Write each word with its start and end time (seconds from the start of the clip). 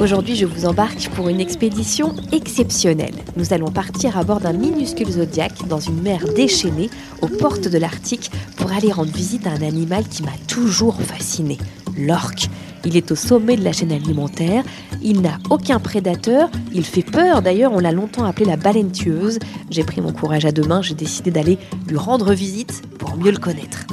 Aujourd'hui, 0.00 0.36
je 0.36 0.46
vous 0.46 0.64
embarque 0.64 1.08
pour 1.16 1.28
une 1.28 1.40
expédition 1.40 2.14
exceptionnelle. 2.30 3.16
Nous 3.36 3.52
allons 3.52 3.72
partir 3.72 4.16
à 4.16 4.22
bord 4.22 4.38
d'un 4.38 4.52
minuscule 4.52 5.10
zodiaque 5.10 5.66
dans 5.66 5.80
une 5.80 6.00
mer 6.00 6.24
déchaînée 6.36 6.88
aux 7.20 7.26
portes 7.26 7.66
de 7.66 7.78
l'Arctique 7.78 8.30
pour 8.56 8.70
aller 8.70 8.92
rendre 8.92 9.10
visite 9.10 9.48
à 9.48 9.50
un 9.50 9.62
animal 9.62 10.04
qui 10.06 10.22
m'a 10.22 10.36
toujours 10.46 11.02
fasciné, 11.02 11.58
l'orque. 11.98 12.46
Il 12.84 12.96
est 12.96 13.10
au 13.10 13.16
sommet 13.16 13.56
de 13.56 13.64
la 13.64 13.72
chaîne 13.72 13.90
alimentaire, 13.90 14.62
il 15.02 15.20
n'a 15.20 15.36
aucun 15.50 15.80
prédateur, 15.80 16.48
il 16.72 16.84
fait 16.84 17.02
peur 17.02 17.42
d'ailleurs, 17.42 17.72
on 17.72 17.80
l'a 17.80 17.90
longtemps 17.90 18.24
appelé 18.24 18.46
la 18.46 18.56
baleine 18.56 18.92
tueuse. 18.92 19.40
J'ai 19.68 19.82
pris 19.82 20.00
mon 20.00 20.12
courage 20.12 20.44
à 20.44 20.52
deux 20.52 20.62
mains, 20.62 20.80
j'ai 20.80 20.94
décidé 20.94 21.32
d'aller 21.32 21.58
lui 21.88 21.96
rendre 21.96 22.32
visite 22.34 22.82
pour 23.00 23.16
mieux 23.16 23.32
le 23.32 23.38
connaître. 23.38 23.84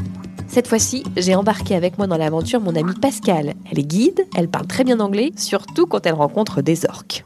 Cette 0.55 0.69
fois-ci, 0.69 1.03
j'ai 1.17 1.35
embarqué 1.35 1.75
avec 1.75 1.97
moi 1.97 2.07
dans 2.07 2.15
l'aventure 2.15 2.61
mon 2.61 2.77
amie 2.77 2.93
Pascal. 2.93 3.55
Elle 3.69 3.77
est 3.77 3.83
guide, 3.83 4.25
elle 4.37 4.47
parle 4.47 4.67
très 4.67 4.85
bien 4.85 5.01
anglais, 5.01 5.33
surtout 5.35 5.85
quand 5.85 6.05
elle 6.05 6.13
rencontre 6.13 6.61
des 6.61 6.85
orques. 6.85 7.25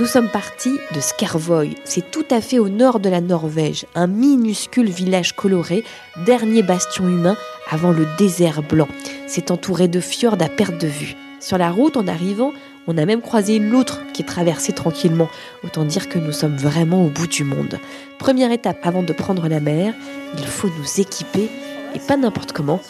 Nous 0.00 0.06
sommes 0.06 0.30
partis 0.30 0.78
de 0.94 1.00
Skarvoy, 1.00 1.74
c'est 1.84 2.10
tout 2.10 2.24
à 2.30 2.40
fait 2.40 2.58
au 2.58 2.70
nord 2.70 3.00
de 3.00 3.10
la 3.10 3.20
Norvège, 3.20 3.84
un 3.94 4.06
minuscule 4.06 4.88
village 4.88 5.36
coloré, 5.36 5.84
dernier 6.24 6.62
bastion 6.62 7.06
humain 7.06 7.36
avant 7.70 7.90
le 7.90 8.06
désert 8.16 8.62
blanc. 8.62 8.88
C'est 9.26 9.50
entouré 9.50 9.88
de 9.88 10.00
fjords 10.00 10.40
à 10.40 10.48
perte 10.48 10.80
de 10.80 10.86
vue. 10.86 11.16
Sur 11.38 11.58
la 11.58 11.70
route, 11.70 11.98
en 11.98 12.08
arrivant, 12.08 12.54
on 12.86 12.96
a 12.96 13.04
même 13.04 13.20
croisé 13.20 13.58
l'autre 13.58 14.00
qui 14.14 14.24
traversait 14.24 14.72
tranquillement. 14.72 15.28
Autant 15.64 15.84
dire 15.84 16.08
que 16.08 16.18
nous 16.18 16.32
sommes 16.32 16.56
vraiment 16.56 17.04
au 17.04 17.08
bout 17.10 17.26
du 17.26 17.44
monde. 17.44 17.78
Première 18.18 18.52
étape 18.52 18.78
avant 18.84 19.02
de 19.02 19.12
prendre 19.12 19.48
la 19.48 19.60
mer, 19.60 19.92
il 20.38 20.46
faut 20.46 20.70
nous 20.78 21.00
équiper 21.00 21.50
et 21.94 21.98
pas 21.98 22.16
n'importe 22.16 22.52
comment. 22.52 22.80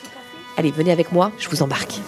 Allez, 0.56 0.70
venez 0.70 0.92
avec 0.92 1.10
moi, 1.10 1.32
je 1.38 1.48
vous 1.48 1.60
embarque. 1.60 1.98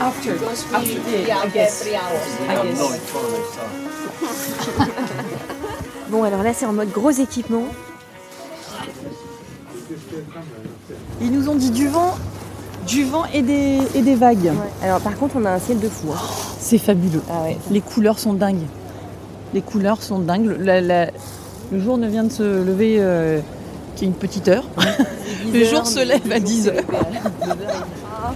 After, 0.00 0.32
after, 0.74 0.98
yeah, 1.26 1.44
I 1.44 1.48
guess. 1.50 1.86
I 1.86 2.66
guess. 2.66 2.80
Bon, 6.10 6.22
alors 6.22 6.42
là, 6.42 6.52
c'est 6.54 6.66
en 6.66 6.72
mode 6.72 6.90
gros 6.92 7.10
équipement. 7.10 7.64
Ils 11.20 11.32
nous 11.32 11.48
ont 11.48 11.54
dit 11.56 11.70
du 11.70 11.88
vent, 11.88 12.14
du 12.86 13.04
vent 13.04 13.24
et 13.32 13.42
des, 13.42 13.78
et 13.94 14.02
des 14.02 14.14
vagues. 14.14 14.52
Alors 14.82 15.00
par 15.00 15.16
contre, 15.16 15.36
on 15.36 15.44
a 15.44 15.50
un 15.50 15.58
ciel 15.58 15.80
de 15.80 15.88
fou. 15.88 16.08
hein. 16.12 16.18
C'est 16.60 16.78
fabuleux. 16.78 17.22
Ah 17.30 17.42
ouais. 17.44 17.56
Les 17.70 17.80
couleurs 17.80 18.18
sont 18.18 18.34
dingues. 18.34 18.66
Les 19.54 19.62
couleurs 19.62 20.02
sont 20.02 20.18
dingues. 20.18 20.46
Le, 20.46 20.56
la- 20.56 20.80
la- 20.80 21.10
le 21.72 21.80
jour 21.80 21.98
ne 21.98 22.08
vient 22.08 22.24
de 22.24 22.32
se 22.32 22.42
lever 22.42 22.96
euh, 23.00 23.40
qu'il 23.96 24.06
y 24.06 24.10
a 24.10 24.12
une 24.12 24.18
petite 24.18 24.48
heure. 24.48 24.64
Le 25.52 25.64
jour 25.64 25.86
se 25.86 26.00
lève 26.00 26.30
à 26.32 26.40
10 26.40 26.68
heures. 26.68 26.82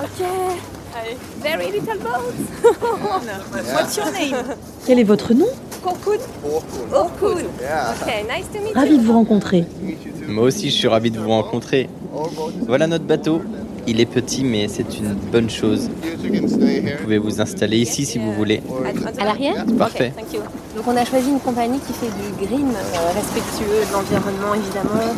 Ok. 0.00 0.24
Very 1.42 1.70
little 1.72 1.98
boat. 1.98 2.34
What's 3.72 3.96
your 3.96 4.10
name? 4.12 4.36
Quel 4.86 4.98
est 4.98 5.04
votre 5.04 5.32
nom? 5.34 5.46
Oh 5.84 7.08
cool. 7.20 7.36
Ok, 7.36 8.12
nice 8.28 8.46
to 8.52 8.60
meet 8.62 8.74
Ravi 8.74 8.98
de 8.98 9.02
vous 9.04 9.12
rencontrer. 9.12 9.64
Moi 10.28 10.44
aussi, 10.44 10.70
je 10.70 10.76
suis 10.76 10.88
ravi 10.88 11.10
de 11.10 11.18
vous 11.18 11.28
rencontrer. 11.30 11.88
Voilà 12.66 12.86
notre 12.86 13.04
bateau. 13.04 13.40
Il 13.86 14.00
est 14.00 14.06
petit, 14.06 14.44
mais 14.44 14.68
c'est 14.68 14.98
une 14.98 15.14
bonne 15.14 15.48
chose. 15.48 15.88
Vous 16.12 17.02
pouvez 17.02 17.18
vous 17.18 17.40
installer 17.40 17.78
ici 17.78 18.04
si 18.04 18.18
vous 18.18 18.32
voulez. 18.34 18.60
À 19.18 19.24
l'arrière? 19.24 19.64
Parfait. 19.78 20.12
You. 20.32 20.40
Donc 20.76 20.86
on 20.86 20.96
a 20.96 21.04
choisi 21.04 21.30
une 21.30 21.40
compagnie 21.40 21.80
qui 21.80 21.92
fait 21.94 22.06
du 22.06 22.46
green, 22.46 22.68
euh, 22.68 23.12
respectueux 23.14 23.84
de 23.88 23.92
l'environnement 23.92 24.54
évidemment, 24.54 25.14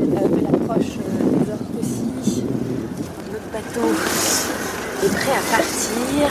euh, 0.00 0.28
de 0.28 0.40
l'approche 0.42 0.96
euh, 0.96 1.44
des 1.44 1.50
orques 1.52 1.76
aussi. 1.78 2.42
Notre 3.30 3.48
bateau 3.78 3.94
est 5.04 5.08
prêt 5.08 5.32
à 5.32 5.42
partir. 5.56 6.28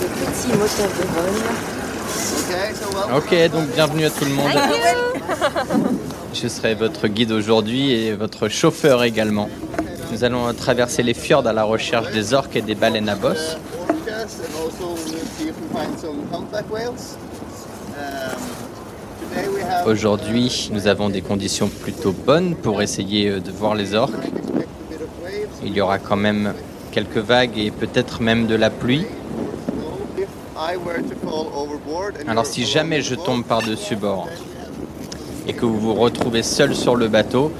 Le 0.00 0.06
petit 0.24 0.48
moteur 0.58 0.88
de 0.88 1.04
vol. 1.14 1.34
Ok, 3.16 3.30
donc 3.50 3.66
bienvenue 3.74 4.06
à 4.06 4.10
tout 4.10 4.24
le 4.24 4.30
monde. 4.30 4.50
Je 6.34 6.48
serai 6.48 6.74
votre 6.74 7.08
guide 7.08 7.32
aujourd'hui 7.32 7.92
et 7.92 8.12
votre 8.12 8.48
chauffeur 8.48 9.02
également. 9.04 9.48
Nous 10.12 10.24
allons 10.24 10.52
traverser 10.54 11.02
les 11.02 11.14
fjords 11.14 11.46
à 11.46 11.52
la 11.52 11.64
recherche 11.64 12.12
des 12.12 12.34
orques 12.34 12.56
et 12.56 12.62
des 12.62 12.74
baleines 12.74 13.08
à 13.08 13.16
bosse. 13.16 13.56
Aujourd'hui, 19.86 20.70
nous 20.72 20.86
avons 20.86 21.08
des 21.08 21.22
conditions 21.22 21.68
plutôt 21.68 22.12
bonnes 22.12 22.54
pour 22.54 22.82
essayer 22.82 23.40
de 23.40 23.50
voir 23.50 23.74
les 23.74 23.94
orques. 23.94 24.12
Il 25.66 25.72
y 25.72 25.80
aura 25.80 25.98
quand 25.98 26.16
même 26.16 26.54
quelques 26.92 27.18
vagues 27.18 27.58
et 27.58 27.72
peut-être 27.72 28.22
même 28.22 28.46
de 28.46 28.54
la 28.54 28.70
pluie. 28.70 29.04
Alors 32.28 32.46
si 32.46 32.64
jamais 32.64 33.02
je 33.02 33.16
tombe 33.16 33.44
par-dessus 33.44 33.96
bord 33.96 34.28
et 35.48 35.52
que 35.52 35.66
vous 35.66 35.78
vous 35.78 35.94
retrouvez 35.94 36.42
seul 36.42 36.74
sur 36.74 36.94
le 36.94 37.08
bateau, 37.08 37.52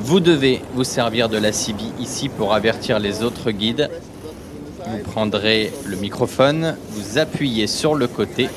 vous 0.00 0.20
devez 0.20 0.62
vous 0.74 0.84
servir 0.84 1.28
de 1.28 1.36
la 1.36 1.52
CB 1.52 1.82
ici 2.00 2.30
pour 2.30 2.54
avertir 2.54 2.98
les 2.98 3.22
autres 3.22 3.50
guides. 3.50 3.90
Vous 4.88 4.98
prendrez 4.98 5.70
le 5.84 5.96
microphone, 5.96 6.76
vous 6.90 7.18
appuyez 7.18 7.66
sur 7.66 7.94
le 7.94 8.08
côté 8.08 8.48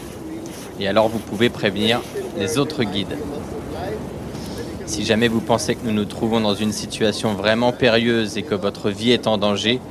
et 0.79 0.87
alors 0.87 1.09
vous 1.09 1.19
pouvez 1.19 1.49
prévenir 1.49 2.01
les 2.37 2.57
autres 2.57 2.83
guides. 2.83 3.17
Si 4.85 5.03
jamais 5.03 5.27
vous 5.27 5.41
pensez 5.41 5.75
que 5.75 5.85
nous 5.85 5.91
nous 5.91 6.05
trouvons 6.05 6.39
dans 6.39 6.53
une 6.53 6.71
situation 6.71 7.33
vraiment 7.33 7.71
périlleuse 7.71 8.37
et 8.37 8.43
que 8.43 8.53
votre 8.55 8.91
vie 8.91 9.11
est 9.11 9.25
en 9.25 9.37
danger, 9.37 9.81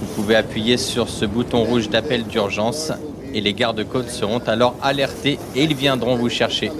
vous 0.00 0.06
pouvez 0.14 0.36
appuyer 0.36 0.76
sur 0.76 1.08
ce 1.08 1.24
bouton 1.24 1.64
rouge 1.64 1.88
d'appel 1.88 2.24
d'urgence 2.24 2.92
et 3.32 3.40
les 3.40 3.54
gardes-côtes 3.54 4.10
seront 4.10 4.40
alors 4.40 4.76
alertés 4.82 5.38
et 5.56 5.64
ils 5.64 5.74
viendront 5.74 6.16
vous 6.16 6.28
chercher. 6.28 6.70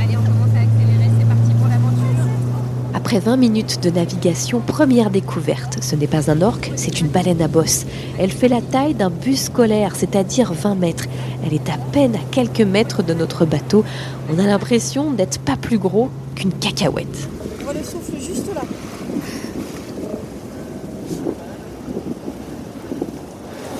Allez, 0.00 0.16
on 0.16 0.22
commence 0.22 0.54
à 0.56 0.60
accélérer, 0.60 1.10
c'est 1.18 1.26
parti 1.26 1.54
pour 1.58 1.66
l'aventure. 1.68 2.24
Après 3.12 3.26
20 3.26 3.36
minutes 3.36 3.82
de 3.82 3.90
navigation, 3.90 4.60
première 4.60 5.10
découverte. 5.10 5.76
Ce 5.82 5.94
n'est 5.94 6.06
pas 6.06 6.30
un 6.30 6.40
orque, 6.40 6.72
c'est 6.76 7.02
une 7.02 7.08
baleine 7.08 7.42
à 7.42 7.48
bosse. 7.48 7.84
Elle 8.18 8.32
fait 8.32 8.48
la 8.48 8.62
taille 8.62 8.94
d'un 8.94 9.10
bus 9.10 9.42
scolaire, 9.42 9.96
c'est-à-dire 9.96 10.54
20 10.54 10.76
mètres. 10.76 11.04
Elle 11.44 11.52
est 11.52 11.68
à 11.68 11.76
peine 11.92 12.16
à 12.16 12.20
quelques 12.30 12.62
mètres 12.62 13.02
de 13.02 13.12
notre 13.12 13.44
bateau. 13.44 13.84
On 14.32 14.38
a 14.38 14.44
l'impression 14.44 15.10
d'être 15.10 15.40
pas 15.40 15.56
plus 15.56 15.76
gros 15.76 16.08
qu'une 16.36 16.54
cacahuète. 16.54 17.28
On 17.60 17.64
voit 17.64 17.74
le 17.74 17.80
souffle 17.80 18.18
juste 18.18 18.46
là. 18.54 18.62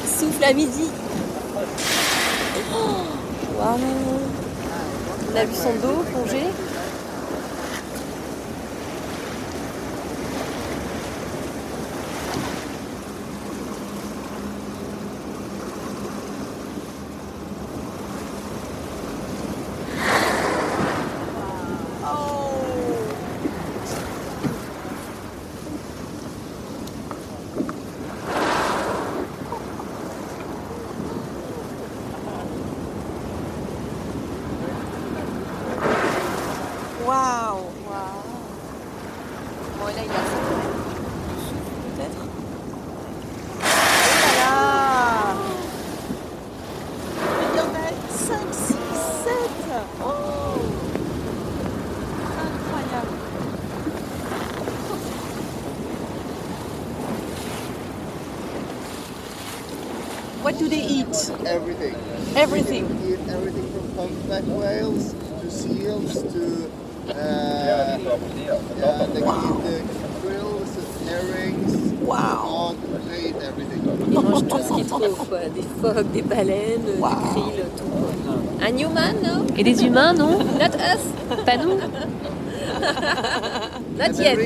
Souffle 0.05 0.45
à 0.45 0.53
midi. 0.53 0.91
Oh. 2.75 3.65
On 5.33 5.37
a 5.37 5.45
vu 5.47 5.55
son 5.55 5.73
dos 5.81 6.03
plonger. 6.13 6.49
Waouh 37.05 37.67
Bon, 39.79 39.89
et 39.89 39.95
là, 39.95 40.03
il 40.05 40.11
a 40.11 40.15
le 40.15 40.25
souffle, 40.31 40.55
peut-être. 41.97 42.23
Oh 43.61 43.67
là 44.23 44.33
là 44.39 45.35
Il 47.51 47.57
y 47.57 47.61
en 47.61 47.73
a 47.75 47.87
5, 48.09 48.39
6, 48.53 48.77
7 49.25 49.35
Oh 50.01 50.61
Incroyable 52.39 53.17
What 60.45 60.52
do 60.63 60.69
they 60.69 60.85
eat? 60.99 61.17
Everything. 61.47 61.95
Everything. 62.37 62.85
Eat 63.09 63.19
everything 63.29 63.67
from 63.73 63.85
humpback 63.99 64.45
whales 64.47 65.13
to 65.41 65.51
seals 65.51 66.23
to 66.33 66.71
uh, 67.09 67.13
yeah, 67.13 67.97
they 69.13 69.21
eat 69.21 69.59
the 69.65 69.77
herrings, 71.11 71.73
Wow. 72.03 72.77
cod, 72.79 73.09
they 73.11 73.29
eat 73.31 73.37
everything. 73.43 73.83
Ils 74.09 74.21
mangent 74.21 74.47
tout 74.49 74.59
ce 74.69 74.75
qu'ils 74.75 74.87
trouvent, 74.87 75.29
quoi. 75.29 75.41
Des 75.55 75.67
phoques, 75.81 76.13
des 76.13 76.23
baleines, 76.23 76.85
des 76.85 77.01
krill, 77.01 77.65
tout. 77.77 77.85
quoi. 77.85 78.67
Un 78.69 78.79
human, 78.79 79.17
no? 79.25 79.47
Et 79.57 79.65
des 79.65 79.85
humains, 79.85 80.13
non? 80.13 80.39
Not 80.39 80.77
us. 80.77 81.05
Pas 81.45 81.57
nous? 81.57 81.79
Not 83.99 84.19
yet. 84.19 84.39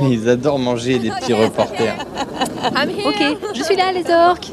Ils 0.00 0.28
adorent 0.28 0.58
manger 0.58 0.98
des 0.98 1.10
petits 1.10 1.32
reporters. 1.34 1.96
I'm 2.74 2.90
here. 2.90 3.06
Ok, 3.08 3.54
je 3.54 3.62
suis 3.62 3.76
là, 3.76 3.92
les 3.92 4.04
orques 4.12 4.52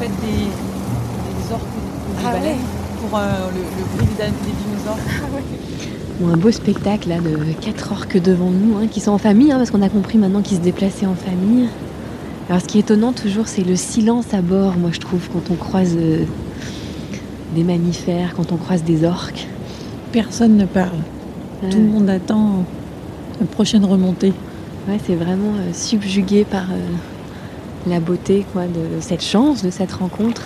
fait 0.00 0.08
des, 0.08 0.44
des 0.44 1.52
orques 1.52 1.62
ou 1.62 2.18
des 2.18 2.24
Ah 2.26 2.32
baleines 2.32 2.56
ouais. 2.56 3.00
pour 3.00 3.18
euh, 3.18 3.50
le, 3.54 3.60
le 3.60 3.84
bruit 3.96 4.14
des, 4.16 4.24
des 4.24 4.54
dinosaures. 4.64 4.96
Bon, 6.20 6.28
un 6.32 6.36
beau 6.36 6.50
spectacle 6.50 7.08
là 7.08 7.18
de 7.18 7.36
quatre 7.60 7.92
orques 7.92 8.20
devant 8.20 8.50
nous, 8.50 8.78
hein, 8.78 8.86
qui 8.90 9.00
sont 9.00 9.12
en 9.12 9.18
famille, 9.18 9.52
hein, 9.52 9.58
parce 9.58 9.70
qu'on 9.70 9.82
a 9.82 9.88
compris 9.88 10.18
maintenant 10.18 10.42
qu'ils 10.42 10.56
se 10.58 10.62
déplaçaient 10.62 11.06
en 11.06 11.14
famille. 11.14 11.68
Alors 12.48 12.60
ce 12.62 12.66
qui 12.66 12.78
est 12.78 12.80
étonnant 12.80 13.12
toujours, 13.12 13.46
c'est 13.46 13.62
le 13.62 13.76
silence 13.76 14.32
à 14.32 14.42
bord, 14.42 14.74
moi 14.76 14.90
je 14.92 15.00
trouve, 15.00 15.28
quand 15.32 15.52
on 15.52 15.54
croise 15.54 15.94
euh, 15.96 16.24
des 17.54 17.62
mammifères, 17.62 18.34
quand 18.36 18.52
on 18.52 18.56
croise 18.56 18.82
des 18.82 19.04
orques. 19.04 19.46
Personne 20.12 20.56
ne 20.56 20.64
parle. 20.64 20.98
Tout 21.70 21.76
le 21.78 21.84
monde 21.84 22.08
attend 22.08 22.64
la 23.38 23.46
prochaine 23.46 23.84
remontée. 23.84 24.32
Ouais, 24.88 24.98
c'est 25.06 25.14
vraiment 25.14 25.52
euh, 25.58 25.72
subjugué 25.74 26.44
par 26.44 26.64
euh, 26.70 26.78
la 27.86 28.00
beauté 28.00 28.44
quoi, 28.52 28.66
de 28.66 29.00
cette 29.00 29.22
chance, 29.22 29.62
de 29.62 29.70
cette 29.70 29.92
rencontre. 29.92 30.42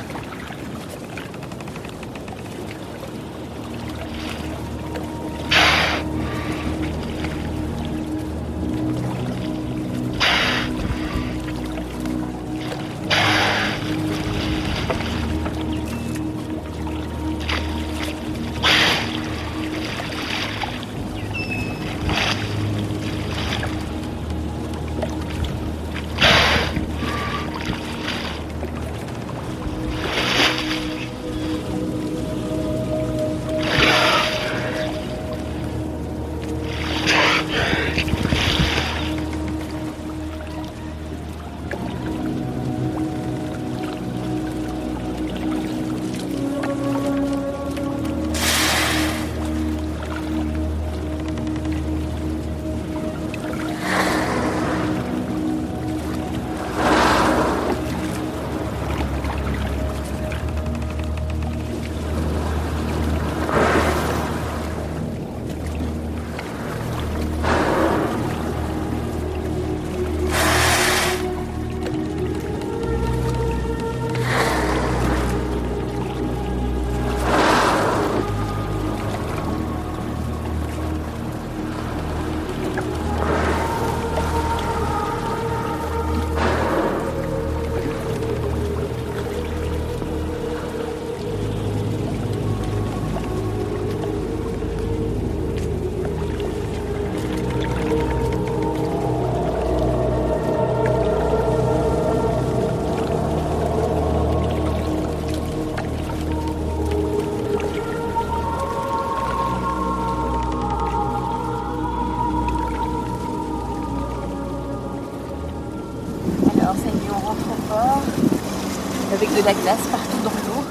De 119.45 119.49
la 119.53 119.61
glace 119.61 119.85
partout 119.93 120.21
dans 120.25 120.33
l'eau. 120.49 120.65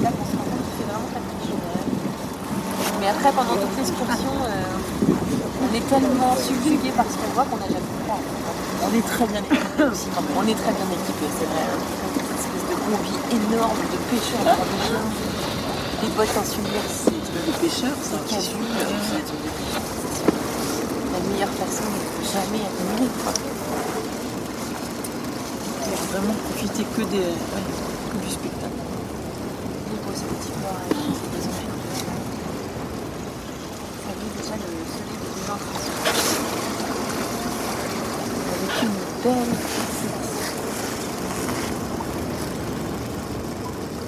Là, 0.00 0.08
on 0.08 0.24
se 0.24 0.32
rend 0.32 0.48
compte 0.48 0.64
qu'il 0.64 0.80
fait 0.80 0.88
vraiment 0.88 1.04
pas 1.12 1.20
très 1.20 1.36
chaud. 1.44 1.60
Mais 2.96 3.08
après, 3.12 3.28
pendant 3.36 3.60
toute 3.60 3.76
l'excursion, 3.76 4.34
euh, 4.40 4.64
on 5.60 5.68
est 5.76 5.84
tellement 5.84 6.32
subjugué 6.32 6.96
par 6.96 7.04
ce 7.04 7.20
qu'on 7.20 7.28
voit 7.36 7.44
qu'on 7.44 7.60
n'a 7.60 7.68
jamais 7.68 7.92
vu. 7.92 8.08
On 8.08 8.88
est 8.96 9.04
très 9.04 9.26
bien 9.28 9.44
équipé 9.44 9.84
aussi. 9.92 10.08
quand 10.16 10.24
même. 10.24 10.32
On 10.32 10.48
est 10.48 10.56
très 10.56 10.72
bien 10.72 10.88
équipé, 10.96 11.28
c'est 11.28 11.44
vrai. 11.44 11.68
Cette 12.40 12.56
espèce 12.56 12.72
de 12.72 12.76
combi 12.88 13.12
énorme 13.36 13.84
de 13.92 13.98
pêcheurs 14.08 14.48
dans. 14.48 14.64
Des 16.00 16.08
bottes 16.16 16.32
insulaires, 16.40 16.88
c'est 16.88 17.12
Les 17.12 17.52
pêcheurs, 17.60 18.00
ça 18.00 18.16
des 18.16 18.24
casuls, 18.24 18.64
c'est 18.64 19.28
la 21.12 21.20
meilleure 21.28 21.52
façon 21.52 21.84
de 21.84 22.24
jamais 22.24 22.64
quoi. 23.20 23.32
Vraiment 26.10 26.34
profiter 26.34 26.84
que, 26.96 27.02
des, 27.02 27.18
ouais, 27.18 27.64
que 28.10 28.16
du 28.24 28.30
spectacle. 28.30 28.78
Ça 34.44 34.54
déjà 34.54 34.56
le 34.56 34.84
soleil 34.90 35.18
déjà. 35.36 35.54
Avec 38.54 38.72
une 38.82 38.96
belle. 39.22 39.54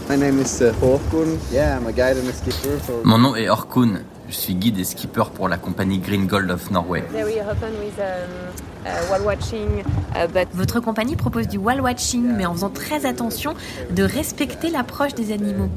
My 0.08 0.16
name 0.16 0.40
is 0.40 0.60
uh. 0.60 0.72
Yeah, 1.52 1.76
I'm 1.76 1.86
a 1.86 1.92
guide 1.92 2.18
and 2.18 2.28
a 2.28 2.32
skipper 2.32 2.78
for 2.80 3.04
Mon 3.04 3.18
nom 3.18 3.34
est 3.36 3.48
Orkun. 3.48 4.00
Je 4.32 4.38
suis 4.38 4.54
guide 4.54 4.78
et 4.78 4.84
skipper 4.84 5.24
pour 5.34 5.46
la 5.46 5.58
compagnie 5.58 5.98
Green 5.98 6.26
Gold 6.26 6.50
of 6.50 6.70
Norway. 6.70 7.04
Um, 7.12 7.28
uh, 8.86 8.88
uh, 10.16 10.26
but 10.26 10.48
Votre 10.54 10.80
compagnie 10.80 11.16
propose 11.16 11.48
du 11.48 11.58
whale 11.58 11.82
watching, 11.82 12.22
mais 12.34 12.46
en 12.46 12.54
faisant 12.54 12.70
très 12.70 13.04
attention 13.04 13.52
de 13.90 14.02
respecter 14.02 14.70
l'approche 14.70 15.14
des 15.14 15.32
animaux. 15.32 15.68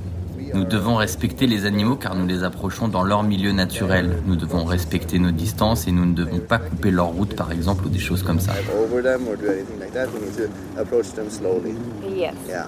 Nous 0.53 0.63
devons 0.63 0.95
respecter 0.95 1.47
les 1.47 1.65
animaux 1.65 1.97
car 1.97 2.15
nous 2.15 2.25
les 2.25 2.45
approchons 2.45 2.87
dans 2.87 3.03
leur 3.03 3.23
milieu 3.23 3.51
naturel. 3.51 4.19
Nous 4.25 4.37
devons 4.37 4.63
respecter 4.63 5.19
nos 5.19 5.31
distances 5.31 5.85
et 5.87 5.91
nous 5.91 6.05
ne 6.05 6.13
devons 6.13 6.39
pas 6.39 6.59
couper 6.59 6.91
leur 6.91 7.07
route 7.07 7.35
par 7.35 7.51
exemple 7.51 7.85
ou 7.87 7.89
des 7.89 7.99
choses 7.99 8.23
comme 8.23 8.39
ça. 8.39 8.53
dive 8.53 8.69
over 8.73 9.03
them 9.03 9.27
or 9.27 9.35
do 9.35 9.49
anything 9.49 9.79
like 9.81 9.91
that. 9.91 10.07
We 10.13 10.21
need 10.21 10.37
to 10.37 10.79
approach 10.79 11.11
them 11.13 11.29
slowly. 11.29 11.75
yes. 12.07 12.33
Yeah. 12.47 12.67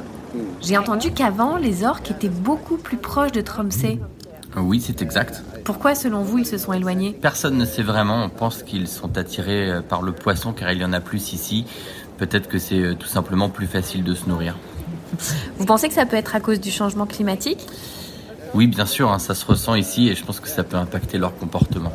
J'ai 0.59 0.77
entendu 0.77 1.11
qu'avant, 1.11 1.55
les 1.55 1.85
orques 1.85 2.11
étaient 2.11 2.27
beaucoup 2.27 2.75
plus 2.75 2.97
proches 2.97 3.31
de 3.31 3.39
Tromsø. 3.39 3.99
Oui, 4.57 4.81
c'est 4.81 5.01
exact. 5.01 5.43
Pourquoi, 5.67 5.95
selon 5.95 6.21
vous, 6.21 6.37
ils 6.37 6.45
se 6.45 6.57
sont 6.57 6.71
éloignés? 6.71 7.11
Personne 7.11 7.57
ne 7.57 7.65
sait 7.65 7.83
vraiment. 7.83 8.23
On 8.23 8.29
pense 8.29 8.63
qu'ils 8.63 8.87
sont 8.87 9.17
attirés 9.17 9.69
euh, 9.69 9.81
par 9.81 10.01
le 10.01 10.13
poisson 10.13 10.53
car 10.53 10.71
il 10.71 10.79
y 10.79 10.85
en 10.85 10.93
a 10.93 11.01
plus 11.01 11.33
ici. 11.33 11.65
Peut-être 12.17 12.47
que 12.47 12.57
c'est 12.57 12.79
euh, 12.79 12.95
tout 12.95 13.09
simplement 13.09 13.49
plus 13.49 13.67
facile 13.67 14.05
de 14.05 14.13
se 14.13 14.29
nourrir. 14.29 14.55
Vous 15.57 15.65
pensez 15.65 15.89
que 15.89 15.93
ça 15.93 16.05
peut 16.05 16.15
être 16.15 16.37
à 16.37 16.39
cause 16.39 16.61
du 16.61 16.71
changement 16.71 17.05
climatique? 17.05 17.67
Oui, 18.53 18.67
bien 18.67 18.85
sûr, 18.85 19.11
hein, 19.11 19.19
ça 19.19 19.35
se 19.35 19.45
ressent 19.45 19.75
ici 19.75 20.07
et 20.07 20.15
je 20.15 20.23
pense 20.23 20.39
que 20.39 20.47
ça 20.47 20.63
peut 20.63 20.77
impacter 20.77 21.17
leur 21.17 21.35
comportement. 21.35 21.91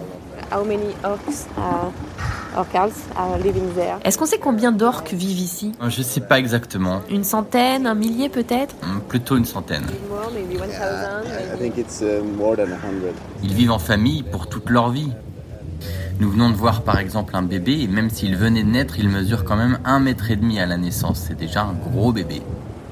How 0.55 0.67
many 0.67 0.93
Est-ce 4.05 4.19
qu'on 4.19 4.27
sait 4.27 4.39
combien 4.39 4.73
d'orques 4.73 5.13
vivent 5.13 5.41
ici? 5.41 5.73
Je 5.89 5.99
ne 5.99 6.05
sais 6.05 6.21
pas 6.21 6.39
exactement. 6.39 7.01
Une 7.11 7.25
centaine, 7.25 7.87
un 7.87 7.95
millier 7.95 8.29
peut-être? 8.29 8.75
Hum, 8.83 9.01
Plutôt 9.09 9.37
une 9.37 9.45
centaine. 9.45 9.85
More, 10.11 10.31
maybe 10.35 10.59
1000, 10.61 10.69
Yeah, 10.69 11.23
I, 11.23 11.25
I 11.25 11.47
maybe. 11.49 11.59
think 11.59 11.79
it's 11.79 12.03
uh, 12.03 12.23
more 12.23 12.57
than 12.57 12.73
a 12.73 12.77
hundred. 12.77 13.15
Ils 13.43 13.55
vivent 13.55 13.73
en 13.73 13.79
famille 13.79 14.23
pour 14.23 14.47
toute 14.49 14.69
leur 14.71 14.91
vie. 14.91 15.11
Nous 16.21 16.31
venons 16.31 16.51
de 16.51 16.55
voir 16.57 16.83
par 16.83 16.99
exemple 16.99 17.35
un 17.37 17.43
bébé 17.43 17.81
et 17.81 17.87
même 17.89 18.11
s'il 18.11 18.37
venait 18.37 18.63
de 18.63 18.69
naître, 18.69 18.99
il 18.99 19.09
mesure 19.09 19.45
quand 19.45 19.57
même 19.57 19.79
un 19.85 19.99
mètre 19.99 20.31
et 20.31 20.37
demi 20.37 20.61
à 20.61 20.67
la 20.67 20.77
naissance. 20.77 21.25
C'est 21.29 21.37
déjà 21.37 21.63
un 21.63 21.73
gros 21.73 22.13
bébé. 22.13 22.43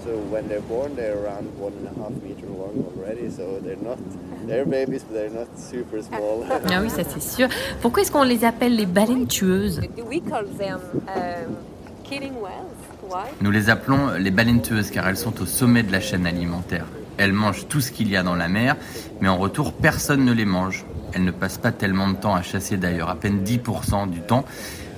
So 0.05 0.11
when 0.33 0.49
they're 0.49 0.62
born, 0.69 0.95
they're 0.97 1.19
around 1.23 1.47
one 1.61 1.73
and 1.85 1.87
a 1.87 2.02
half 2.02 2.12
meter 2.25 2.47
long 2.49 2.85
already. 2.97 3.31
So 3.31 3.61
they're 3.62 3.76
not, 3.76 3.99
they're 4.47 4.64
babies, 4.66 5.02
but 5.04 5.14
they're 5.14 5.30
not 5.30 5.47
super 5.56 6.02
small. 6.02 6.44
Ah 6.73 6.80
oui, 6.82 6.90
ça 6.90 7.02
c'est 7.09 7.23
sûr. 7.23 7.49
Pourquoi 7.82 8.02
est-ce 8.02 8.12
qu'on 8.12 8.23
les 8.23 8.44
appelle 8.44 8.76
les 8.76 8.87
baleines 8.87 9.26
tueuses? 9.26 9.80
Do 9.97 10.04
we 10.09 10.20
call 10.23 10.44
them 10.59 10.80
um, 11.09 11.56
killing 12.04 12.35
whales? 12.40 12.66
Why? 13.09 13.28
Nous 13.40 13.50
les 13.50 13.70
appelons 13.70 14.11
les 14.18 14.30
baleines 14.30 14.62
tueuses 14.62 14.90
car 14.90 15.09
elles 15.09 15.16
sont 15.16 15.40
au 15.42 15.47
sommet 15.47 15.82
de 15.82 15.90
la 15.92 16.00
chaîne 16.00 16.26
alimentaire. 16.26 16.87
Elles 17.18 17.32
mangent 17.32 17.66
tout 17.68 17.80
ce 17.80 17.90
qu'il 17.92 18.09
y 18.09 18.16
a 18.16 18.23
dans 18.23 18.37
la 18.37 18.49
mer, 18.49 18.76
mais 19.20 19.28
en 19.28 19.37
retour, 19.37 19.73
personne 19.73 20.25
ne 20.25 20.32
les 20.32 20.44
mange. 20.47 20.85
Elles 21.12 21.25
ne 21.25 21.32
passent 21.32 21.59
pas 21.59 21.73
tellement 21.73 22.09
de 22.09 22.14
temps 22.14 22.35
à 22.35 22.42
chasser 22.42 22.76
d'ailleurs, 22.76 23.11
à 23.11 23.16
peine 23.16 23.42
10% 23.44 24.09
du 24.09 24.20
temps. 24.20 24.44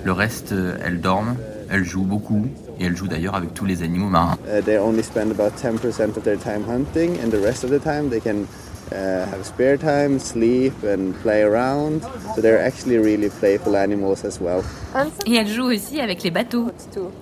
Le 0.05 0.11
reste, 0.11 0.51
euh, 0.51 0.75
elles 0.85 1.01
dorment, 1.01 1.35
elles 1.69 1.83
jouent 1.83 2.05
beaucoup, 2.05 2.47
et 2.79 2.85
elles 2.85 2.95
jouent 2.95 3.07
d'ailleurs 3.07 3.35
avec 3.35 3.53
tous 3.53 3.65
les 3.65 3.81
animaux 3.83 4.09
marins. 4.09 4.37
uh, 4.47 4.61
they 4.61 4.77
only 4.77 5.01
spend 5.03 5.31
about 5.31 5.51
10% 5.57 6.15
of 6.15 6.23
their 6.23 6.37
time 6.37 6.63
hunting, 6.67 7.17
and 7.23 7.29
the 7.31 7.41
rest 7.43 7.63
of 7.63 7.71
the 7.71 7.79
time 7.81 8.09
they 8.09 8.19
can 8.21 8.45
uh, 8.93 9.25
have 9.31 9.43
spare 9.43 9.77
time, 9.77 10.19
sleep, 10.19 10.73
and 10.83 11.13
play 11.21 11.41
around. 11.41 12.01
So 12.35 12.41
they're 12.41 12.61
actually 12.61 12.97
really 12.97 13.29
playful 13.29 13.75
animals 13.75 14.23
as 14.23 14.39
well. 14.39 14.63
And 14.95 15.07
Et 15.25 15.35
elles 15.35 15.47
jouent 15.47 15.73
aussi 15.73 15.99
avec 15.99 16.23
les 16.23 16.31
bateaux. 16.31 16.71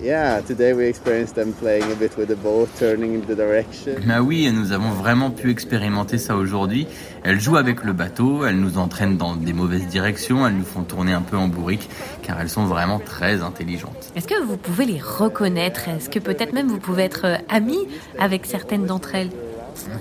Yeah, 0.01 0.41
today 0.41 0.73
we 0.73 0.87
experienced 0.87 1.35
them 1.35 1.53
playing 1.53 1.91
a 1.91 1.95
bit 1.95 2.17
with 2.17 2.27
the 2.27 2.35
boat, 2.35 2.67
turning 2.77 3.15
in 3.15 3.21
the 3.21 3.35
direction. 3.35 3.93
Bah 4.05 4.21
oui, 4.21 4.45
et 4.45 4.51
nous 4.51 4.73
avons 4.73 4.89
vraiment 4.91 5.31
pu 5.31 5.49
expérimenter 5.49 6.17
ça 6.17 6.35
aujourd'hui. 6.35 6.87
Elles 7.23 7.39
jouent 7.39 7.57
avec 7.57 7.83
le 7.83 7.93
bateau, 7.93 8.45
elles 8.45 8.59
nous 8.59 8.77
entraînent 8.77 9.17
dans 9.17 9.35
des 9.35 9.53
mauvaises 9.53 9.87
directions, 9.87 10.45
elles 10.45 10.55
nous 10.55 10.65
font 10.65 10.83
tourner 10.83 11.13
un 11.13 11.21
peu 11.21 11.37
en 11.37 11.47
bourrique, 11.47 11.89
car 12.23 12.39
elles 12.41 12.49
sont 12.49 12.65
vraiment 12.65 12.99
très 12.99 13.41
intelligentes. 13.41 14.11
Est-ce 14.15 14.27
que 14.27 14.41
vous 14.41 14.57
pouvez 14.57 14.85
les 14.85 14.99
reconnaître? 14.99 15.87
Est-ce 15.87 16.09
que 16.09 16.19
peut-être 16.19 16.53
même 16.53 16.67
vous 16.67 16.79
pouvez 16.79 17.03
être 17.03 17.25
euh, 17.25 17.37
amis 17.49 17.87
avec 18.19 18.45
certaines 18.45 18.85
d'entre 18.85 19.15
elles? 19.15 19.29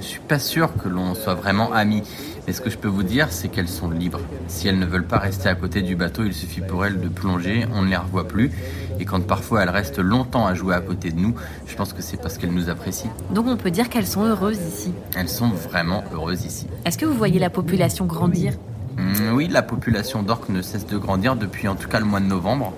Je 0.01 0.05
suis 0.07 0.21
pas 0.21 0.39
sûr 0.39 0.71
que 0.77 0.89
l'on 0.89 1.15
soit 1.15 1.35
vraiment 1.35 1.73
amis, 1.73 2.03
mais 2.47 2.53
ce 2.53 2.61
que 2.61 2.71
je 2.71 2.79
peux 2.79 2.89
vous 2.89 3.03
dire, 3.03 3.29
c'est 3.31 3.49
qu'elles 3.49 3.69
sont 3.69 3.91
libres. 3.91 4.21
Si 4.49 4.69
elles 4.69 4.79
ne 4.79 4.87
veulent 4.87 5.07
pas 5.07 5.19
rester 5.19 5.49
à 5.49 5.55
côté 5.55 5.83
du 5.83 5.97
bateau, 5.97 6.25
il 6.25 6.35
suffit 6.35 6.61
pour 6.61 6.85
elles 6.85 7.01
de 7.01 7.09
plonger, 7.09 7.67
on 7.75 7.83
ne 7.83 7.89
les 7.89 7.97
revoit 7.97 8.27
plus. 8.29 8.51
Et 8.99 9.05
quand 9.05 9.25
parfois 9.27 9.63
elles 9.63 9.71
restent 9.71 9.99
longtemps 9.99 10.47
à 10.47 10.55
jouer 10.55 10.75
à 10.75 10.81
côté 10.81 11.11
de 11.11 11.19
nous, 11.19 11.35
je 11.67 11.75
pense 11.77 11.93
que 11.93 12.03
c'est 12.03 12.17
parce 12.21 12.37
qu'elles 12.39 12.53
nous 12.53 12.69
apprécient. 12.69 13.13
Donc 13.33 13.47
on 13.47 13.57
peut 13.57 13.71
dire 13.71 13.89
qu'elles 13.89 14.07
sont 14.07 14.25
heureuses 14.25 14.59
ici. 14.61 14.93
Elles 15.17 15.29
sont 15.29 15.49
vraiment 15.49 16.05
heureuses 16.13 16.45
ici. 16.45 16.67
Est-ce 16.85 16.99
que 16.99 17.07
vous 17.07 17.15
voyez 17.17 17.39
la 17.39 17.51
population 17.51 18.05
grandir? 18.07 18.55
Hum, 18.99 19.33
Oui, 19.35 19.49
la 19.49 19.63
population 19.63 20.23
d'orques 20.23 20.49
ne 20.51 20.61
cesse 20.63 20.87
de 20.87 20.99
grandir 20.99 21.37
depuis 21.37 21.69
en 21.69 21.77
tout 21.77 21.89
cas 21.89 22.01
le 22.01 22.05
mois 22.07 22.21
de 22.21 22.27
novembre. 22.27 22.73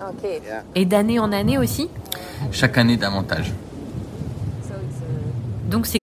Okay. 0.00 0.40
Yeah. 0.44 0.62
Et 0.74 0.84
d'année 0.84 1.18
en 1.18 1.32
année 1.32 1.58
aussi 1.58 1.88
Chaque 2.52 2.78
année 2.78 2.96
davantage. 2.96 3.52
So 4.62 4.74
it's 4.74 5.00
uh, 5.02 5.70
Donc 5.70 5.86
c'est 5.86 5.98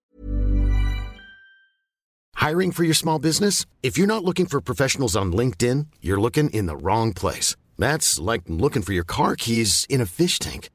Hiring 2.36 2.72
for 2.72 2.84
your 2.84 2.96
small 2.96 3.20
business? 3.20 3.66
If 3.84 4.00
you're 4.00 4.08
not 4.08 4.24
looking 4.24 4.48
for 4.48 4.60
professionals 4.62 5.16
on 5.16 5.32
LinkedIn, 5.32 5.86
you're 6.02 6.20
looking 6.20 6.50
in 6.50 6.66
the 6.66 6.76
wrong 6.76 7.14
place. 7.14 7.56
That's 7.78 8.20
like 8.20 8.42
looking 8.48 8.82
for 8.82 8.94
your 8.94 9.04
car 9.04 9.36
keys 9.36 9.86
in 9.90 10.02
a 10.02 10.08
fish 10.08 10.40
tank. 10.40 10.70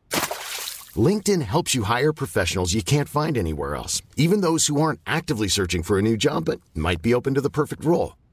LinkedIn 0.95 1.43
helps 1.43 1.75
you 1.75 1.83
hire 1.83 2.13
professionals 2.13 2.73
you 2.73 2.83
can't 2.83 3.09
find 3.09 3.37
anywhere 3.37 3.75
else, 3.75 4.01
even 4.17 4.43
those 4.43 4.69
who 4.69 4.81
aren't 4.81 5.01
actively 5.07 5.49
searching 5.49 5.83
for 5.83 5.99
a 5.99 6.03
new 6.03 6.17
job 6.17 6.45
but 6.45 6.61
might 6.75 7.03
be 7.03 7.13
open 7.13 7.35
to 7.35 7.41
the 7.41 7.51
perfect 7.51 7.85
role. 7.85 8.15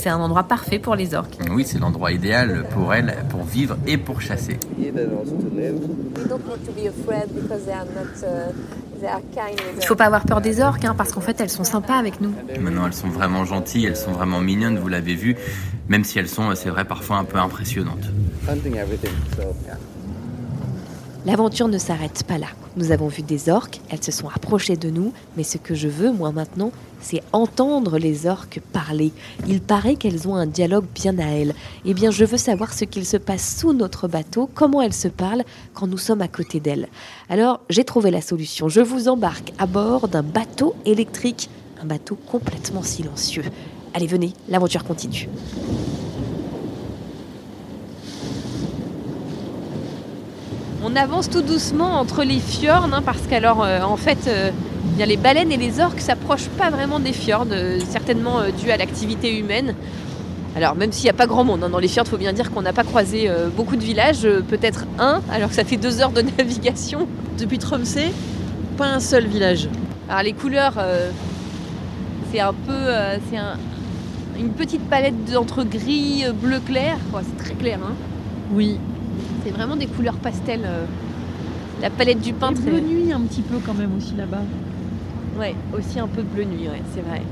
C'est 0.00 0.08
un 0.08 0.18
endroit 0.18 0.44
parfait 0.44 0.78
pour 0.78 0.94
les 0.96 1.14
orques. 1.14 1.36
Oui, 1.50 1.64
c'est 1.66 1.78
l'endroit 1.78 2.10
idéal 2.10 2.64
pour 2.70 2.94
elles, 2.94 3.14
pour 3.28 3.44
vivre 3.44 3.76
et 3.86 3.98
pour 3.98 4.20
chasser. 4.20 4.58
Eat 4.80 4.94
and 4.96 5.18
also 5.18 5.36
to 5.36 5.54
live. 5.54 5.74
we 6.16 6.26
don't 6.26 6.40
need 6.46 6.64
to 6.64 6.72
be 6.72 6.86
afraid 6.86 7.28
because 7.34 7.64
they 7.64 7.74
are 7.74 7.84
not 7.84 8.22
uh, 8.22 8.52
they 8.98 9.08
are 9.08 9.20
kind 9.34 9.60
with 9.60 9.82
Il 9.82 9.86
faut 9.86 9.96
pas 9.96 10.06
avoir 10.06 10.24
peur 10.24 10.40
des 10.40 10.60
orques, 10.60 10.84
hein, 10.84 10.94
parce 10.96 11.12
qu'en 11.12 11.20
fait 11.20 11.38
elles 11.40 11.50
sont 11.50 11.64
sympas 11.64 11.96
avec 11.96 12.20
nous. 12.20 12.32
Maintenant, 12.60 12.86
elles 12.86 12.94
sont 12.94 13.08
vraiment 13.08 13.44
gentilles, 13.44 13.86
elles 13.86 13.96
sont 13.96 14.12
vraiment 14.12 14.40
mignonnes, 14.40 14.78
vous 14.78 14.88
l'avez 14.88 15.14
vu, 15.14 15.36
même 15.88 16.04
si 16.04 16.18
elles 16.18 16.28
sont, 16.28 16.54
c'est 16.54 16.70
vrai, 16.70 16.84
parfois 16.84 17.16
un 17.16 17.24
peu 17.24 17.38
impressionnantes. 17.38 18.08
Hunting 18.48 18.76
everything. 18.76 19.12
So 19.36 19.42
yeah. 19.66 19.76
L'aventure 21.26 21.68
ne 21.68 21.76
s'arrête 21.76 22.24
pas 22.24 22.38
là. 22.38 22.46
Nous 22.76 22.92
avons 22.92 23.08
vu 23.08 23.20
des 23.22 23.50
orques, 23.50 23.82
elles 23.90 24.02
se 24.02 24.10
sont 24.10 24.28
approchées 24.28 24.76
de 24.76 24.88
nous, 24.88 25.12
mais 25.36 25.42
ce 25.42 25.58
que 25.58 25.74
je 25.74 25.86
veux, 25.86 26.12
moi 26.12 26.32
maintenant, 26.32 26.72
c'est 27.02 27.22
entendre 27.32 27.98
les 27.98 28.26
orques 28.26 28.60
parler. 28.72 29.12
Il 29.46 29.60
paraît 29.60 29.96
qu'elles 29.96 30.28
ont 30.28 30.34
un 30.34 30.46
dialogue 30.46 30.86
bien 30.94 31.18
à 31.18 31.26
elles. 31.26 31.54
Eh 31.84 31.92
bien, 31.92 32.10
je 32.10 32.24
veux 32.24 32.38
savoir 32.38 32.72
ce 32.72 32.86
qu'il 32.86 33.04
se 33.04 33.18
passe 33.18 33.58
sous 33.58 33.74
notre 33.74 34.08
bateau, 34.08 34.48
comment 34.54 34.80
elles 34.80 34.94
se 34.94 35.08
parlent 35.08 35.44
quand 35.74 35.86
nous 35.86 35.98
sommes 35.98 36.22
à 36.22 36.28
côté 36.28 36.58
d'elles. 36.58 36.88
Alors, 37.28 37.60
j'ai 37.68 37.84
trouvé 37.84 38.10
la 38.10 38.22
solution. 38.22 38.70
Je 38.70 38.80
vous 38.80 39.08
embarque 39.08 39.52
à 39.58 39.66
bord 39.66 40.08
d'un 40.08 40.22
bateau 40.22 40.74
électrique, 40.86 41.50
un 41.82 41.86
bateau 41.86 42.16
complètement 42.30 42.82
silencieux. 42.82 43.44
Allez, 43.92 44.06
venez, 44.06 44.32
l'aventure 44.48 44.84
continue. 44.84 45.28
On 50.82 50.96
avance 50.96 51.28
tout 51.28 51.42
doucement 51.42 52.00
entre 52.00 52.24
les 52.24 52.38
fjords, 52.38 52.88
hein, 52.92 53.02
parce 53.04 53.20
qu'alors, 53.28 53.62
euh, 53.62 53.82
en 53.82 53.96
fait, 53.96 54.18
euh, 54.28 54.50
bien, 54.96 55.04
les 55.06 55.16
baleines 55.18 55.52
et 55.52 55.56
les 55.58 55.78
orques 55.80 56.00
s'approchent 56.00 56.48
pas 56.56 56.70
vraiment 56.70 56.98
des 57.00 57.12
fjords, 57.12 57.46
euh, 57.52 57.78
certainement 57.88 58.38
dû 58.62 58.70
à 58.70 58.76
l'activité 58.78 59.38
humaine. 59.38 59.74
Alors, 60.56 60.74
même 60.74 60.90
s'il 60.90 61.04
n'y 61.04 61.10
a 61.10 61.14
pas 61.14 61.26
grand 61.26 61.44
monde 61.44 61.62
hein, 61.62 61.68
dans 61.68 61.78
les 61.78 61.86
fjords, 61.88 62.06
il 62.06 62.10
faut 62.10 62.16
bien 62.16 62.32
dire 62.32 62.50
qu'on 62.50 62.62
n'a 62.62 62.72
pas 62.72 62.82
croisé 62.82 63.30
beaucoup 63.56 63.76
de 63.76 63.84
villages, 63.84 64.26
peut-être 64.48 64.84
un, 64.98 65.20
alors 65.30 65.50
que 65.50 65.54
ça 65.54 65.64
fait 65.64 65.76
deux 65.76 66.00
heures 66.00 66.10
de 66.10 66.22
navigation. 66.38 67.06
Depuis 67.38 67.58
Tromsø, 67.58 68.00
pas 68.76 68.86
un 68.86 69.00
seul 69.00 69.26
village. 69.26 69.68
Alors, 70.08 70.22
les 70.22 70.32
couleurs, 70.32 70.74
c'est 72.32 72.40
un 72.40 72.52
peu. 72.52 72.72
c'est 73.30 73.36
un- 73.36 73.56
une 74.38 74.50
petite 74.52 74.80
palette 74.88 75.36
entre 75.36 75.62
gris, 75.64 76.24
bleu 76.42 76.60
clair, 76.60 76.96
quoi, 77.12 77.20
c'est 77.22 77.44
très 77.44 77.54
clair. 77.54 77.78
hein. 77.84 77.92
Oui. 78.54 78.78
C'est 79.44 79.50
vraiment 79.50 79.76
des 79.76 79.86
couleurs 79.86 80.14
pastel. 80.16 80.60
euh. 80.64 80.84
La 81.82 81.88
palette 81.90 82.20
du 82.20 82.32
peintre. 82.34 82.60
bleu 82.60 82.80
nuit 82.80 83.10
un 83.12 83.20
petit 83.20 83.40
peu 83.40 83.56
quand 83.64 83.72
même 83.74 83.90
aussi 83.96 84.14
là-bas. 84.16 84.42
Ouais, 85.38 85.54
aussi 85.76 85.98
un 85.98 86.08
peu 86.08 86.20
de 86.22 86.26
bleu 86.26 86.44
nuit, 86.44 86.68
ouais, 86.68 86.82
c'est 86.94 87.00
vrai. 87.00 87.22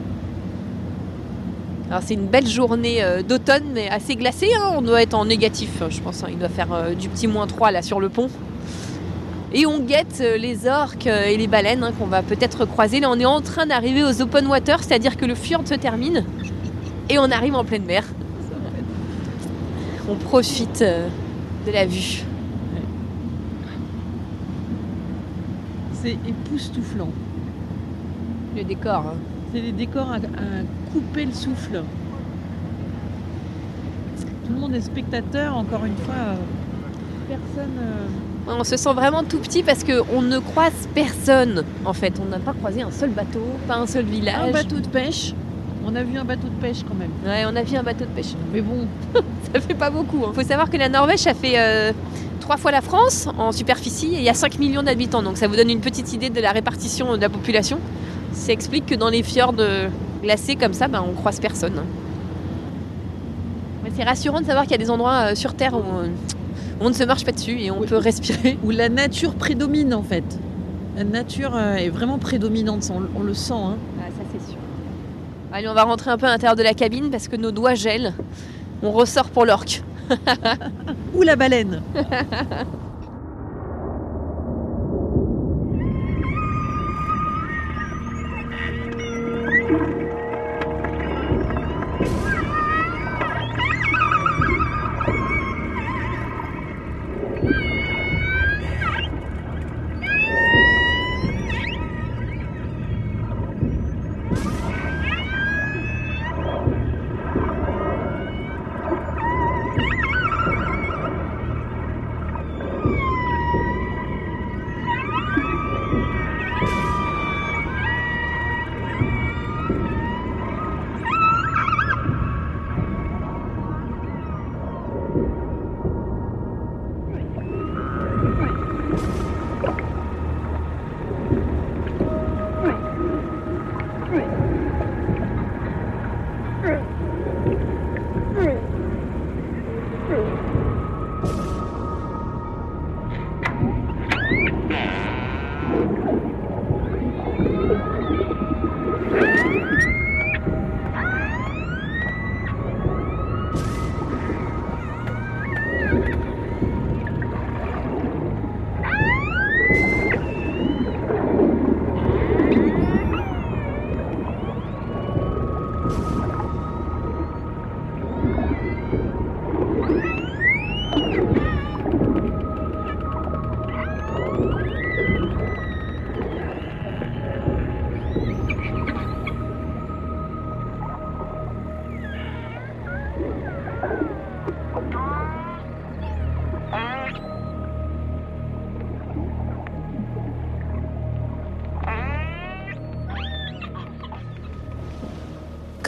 Alors 1.91 2.03
c'est 2.03 2.15
une 2.15 2.27
belle 2.27 2.47
journée 2.47 3.03
euh, 3.03 3.23
d'automne, 3.23 3.65
mais 3.75 3.88
assez 3.91 4.15
glacée. 4.17 4.49
hein. 4.59 4.73
On 4.77 4.83
doit 4.83 5.03
être 5.03 5.15
en 5.15 5.27
négatif, 5.27 5.83
hein, 5.83 5.88
je 5.91 6.00
pense. 6.00 6.23
hein. 6.25 6.29
Il 6.31 6.38
doit 6.38 6.49
faire 6.49 6.73
euh, 6.73 6.95
du 6.95 7.09
petit 7.11 7.27
moins 7.27 7.47
3 7.47 7.71
là 7.73 7.83
sur 7.83 8.00
le 8.00 8.09
pont. 8.09 8.29
Et 9.53 9.67
on 9.67 9.81
guette 9.81 10.19
euh, 10.23 10.37
les 10.38 10.67
orques 10.67 11.07
euh, 11.07 11.25
et 11.27 11.37
les 11.37 11.47
baleines 11.47 11.83
hein, 11.83 11.93
qu'on 11.99 12.07
va 12.07 12.23
peut-être 12.23 12.65
croiser. 12.67 13.00
Là, 13.00 13.11
on 13.11 13.19
est 13.19 13.25
en 13.27 13.41
train 13.43 13.67
d'arriver 13.67 14.03
aux 14.03 14.23
open 14.23 14.47
water, 14.47 14.83
c'est-à-dire 14.83 15.17
que 15.19 15.25
le 15.27 15.35
fjord 15.35 15.62
se 15.67 15.75
termine 15.75 16.25
et 17.11 17.19
on 17.19 17.31
arrive 17.31 17.55
en 17.55 17.65
pleine 17.65 17.85
mer. 17.85 18.05
On 20.11 20.15
profite 20.15 20.81
euh, 20.83 21.09
de 21.67 21.73
la 21.73 21.87
vue. 21.87 22.23
C'est 26.03 26.17
époustouflant. 26.27 27.09
Le 28.57 28.65
décor. 28.65 29.05
hein. 29.09 29.15
C'est 29.53 29.61
des 29.61 29.73
décors 29.73 30.11
à, 30.11 30.17
à 30.17 30.62
couper 30.93 31.25
le 31.27 31.33
souffle. 31.33 31.83
Tout 34.47 34.53
le 34.53 34.61
monde 34.61 34.75
est 34.75 34.81
spectateur, 34.81 35.57
encore 35.57 35.85
une 35.85 35.97
fois. 35.97 36.15
euh, 36.15 36.35
Personne. 37.29 37.73
euh, 37.81 38.55
On 38.61 38.65
se 38.65 38.77
sent 38.77 38.93
vraiment 38.95 39.23
tout 39.25 39.38
petit 39.38 39.62
parce 39.62 39.85
qu'on 39.85 40.23
ne 40.23 40.38
croise 40.38 40.88
personne. 40.95 41.65
En 41.85 41.93
fait, 41.93 42.15
on 42.25 42.31
n'a 42.31 42.38
pas 42.38 42.53
croisé 42.55 42.83
un 42.83 42.91
seul 42.91 43.11
bateau, 43.11 43.43
pas 43.67 43.77
un 43.77 43.87
seul 43.87 44.05
village. 44.07 44.49
Un 44.49 44.53
bateau 44.53 44.81
de 44.81 44.87
pêche. 44.88 45.35
On 45.90 45.95
a 45.97 46.02
vu 46.02 46.18
un 46.18 46.25
bateau 46.25 46.49
de 46.49 46.61
pêche 46.61 46.78
quand 46.87 46.95
même. 46.95 47.11
Ouais, 47.25 47.45
on 47.50 47.57
a 47.57 47.62
vu 47.62 47.75
un 47.76 47.83
bateau 47.83 48.04
de 48.04 48.11
pêche. 48.11 48.35
Mais 48.52 48.61
bon, 48.61 48.87
Ça 49.54 49.61
fait 49.61 49.75
pas 49.75 49.88
beaucoup. 49.90 50.23
Il 50.28 50.35
faut 50.35 50.47
savoir 50.47 50.68
que 50.68 50.76
la 50.76 50.90
Norvège, 50.90 51.21
ça 51.21 51.33
fait 51.33 51.54
euh, 51.57 51.92
trois 52.40 52.59
fois 52.59 52.71
la 52.73 52.83
France 52.83 53.26
en 53.38 53.52
superficie 53.52 54.14
et 54.14 54.18
il 54.18 54.23
y 54.23 54.28
a 54.28 54.35
5 54.35 54.59
millions 54.59 54.83
d'habitants. 54.83 55.23
Donc 55.23 55.38
ça 55.38 55.49
vous 55.49 55.57
donne 55.57 55.71
une 55.71 55.80
petite 55.80 56.12
idée 56.12 56.28
de 56.28 56.40
la 56.40 56.52
répartition 56.52 57.16
de 57.16 57.21
la 57.23 57.30
population. 57.30 57.78
Ça 58.33 58.52
explique 58.52 58.85
que 58.85 58.95
dans 58.95 59.09
les 59.09 59.23
fjords 59.23 59.54
euh, 59.61 59.88
glacés 60.23 60.57
comme 60.57 60.75
ça, 60.75 60.88
ben, 60.88 61.02
on 61.09 61.14
croise 61.14 61.40
personne. 61.40 61.80
Mais 63.83 63.90
c'est 63.97 64.04
rassurant 64.04 64.40
de 64.40 64.47
savoir 64.47 64.64
qu'il 64.64 64.73
y 64.73 64.75
a 64.75 64.78
des 64.85 64.90
endroits 64.90 65.30
euh, 65.30 65.35
sur 65.35 65.54
Terre 65.54 65.73
où 65.75 65.83
on, 66.80 66.88
ne 66.90 66.95
se 66.95 67.04
marche 67.04 67.25
pas 67.25 67.33
dessus 67.33 67.59
et 67.61 67.71
on 67.71 67.80
Oui. 67.80 67.87
peut 67.87 67.97
respirer. 67.97 68.59
où 68.62 68.71
la 68.71 68.90
nature 68.90 69.35
prédomine 69.35 69.95
en 69.95 70.02
fait. 70.02 70.25
La 70.97 71.04
nature 71.04 71.57
est 71.59 71.88
vraiment 71.88 72.18
prédominante, 72.18 72.90
on 73.16 73.23
le 73.23 73.33
sent. 73.33 73.54
hein. 73.54 73.76
Ah, 74.00 74.09
ça 74.09 74.25
c'est 74.33 74.50
sûr. 74.50 74.59
Allez, 75.52 75.69
on 75.69 75.75
va 75.75 75.85
rentrer 75.85 76.11
un 76.11 76.19
peu 76.19 76.26
à 76.26 76.31
l'intérieur 76.31 76.57
de 76.57 76.62
la 76.62 76.75
cabine 76.75 77.11
parce 77.11 77.28
que 77.28 77.37
nos 77.37 77.50
doigts 77.50 77.75
gèlent. 77.75 78.12
On 78.83 78.93
ressort 78.93 79.31
pour 79.31 79.45
l'orque. 79.45 79.83
Ou 81.14 81.23
la 81.23 81.37
baleine. 81.37 81.83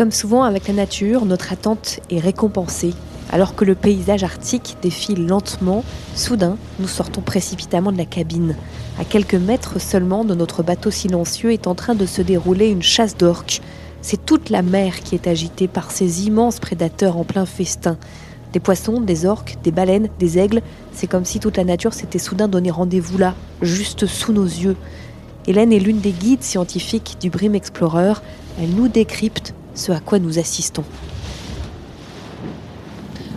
Comme 0.00 0.12
souvent 0.12 0.44
avec 0.44 0.66
la 0.66 0.72
nature, 0.72 1.26
notre 1.26 1.52
attente 1.52 2.00
est 2.08 2.20
récompensée. 2.20 2.94
Alors 3.30 3.54
que 3.54 3.66
le 3.66 3.74
paysage 3.74 4.24
arctique 4.24 4.78
défile 4.80 5.26
lentement, 5.26 5.84
soudain, 6.14 6.56
nous 6.78 6.88
sortons 6.88 7.20
précipitamment 7.20 7.92
de 7.92 7.98
la 7.98 8.06
cabine. 8.06 8.56
À 8.98 9.04
quelques 9.04 9.34
mètres 9.34 9.78
seulement 9.78 10.24
de 10.24 10.34
notre 10.34 10.62
bateau 10.62 10.90
silencieux 10.90 11.52
est 11.52 11.66
en 11.66 11.74
train 11.74 11.94
de 11.94 12.06
se 12.06 12.22
dérouler 12.22 12.68
une 12.68 12.82
chasse 12.82 13.14
d'orques. 13.14 13.60
C'est 14.00 14.24
toute 14.24 14.48
la 14.48 14.62
mer 14.62 15.00
qui 15.00 15.16
est 15.16 15.26
agitée 15.26 15.68
par 15.68 15.90
ces 15.90 16.26
immenses 16.26 16.60
prédateurs 16.60 17.18
en 17.18 17.24
plein 17.24 17.44
festin. 17.44 17.98
Des 18.54 18.60
poissons, 18.60 19.02
des 19.02 19.26
orques, 19.26 19.58
des 19.62 19.70
baleines, 19.70 20.08
des 20.18 20.38
aigles, 20.38 20.62
c'est 20.94 21.08
comme 21.08 21.26
si 21.26 21.40
toute 21.40 21.58
la 21.58 21.64
nature 21.64 21.92
s'était 21.92 22.18
soudain 22.18 22.48
donné 22.48 22.70
rendez-vous 22.70 23.18
là, 23.18 23.34
juste 23.60 24.06
sous 24.06 24.32
nos 24.32 24.46
yeux. 24.46 24.76
Hélène 25.46 25.74
est 25.74 25.78
l'une 25.78 26.00
des 26.00 26.12
guides 26.12 26.42
scientifiques 26.42 27.18
du 27.20 27.28
Brim 27.28 27.54
Explorer. 27.54 28.14
Elle 28.58 28.70
nous 28.70 28.88
décrypte 28.88 29.52
ce 29.74 29.92
à 29.92 30.00
quoi 30.00 30.18
nous 30.18 30.38
assistons. 30.38 30.84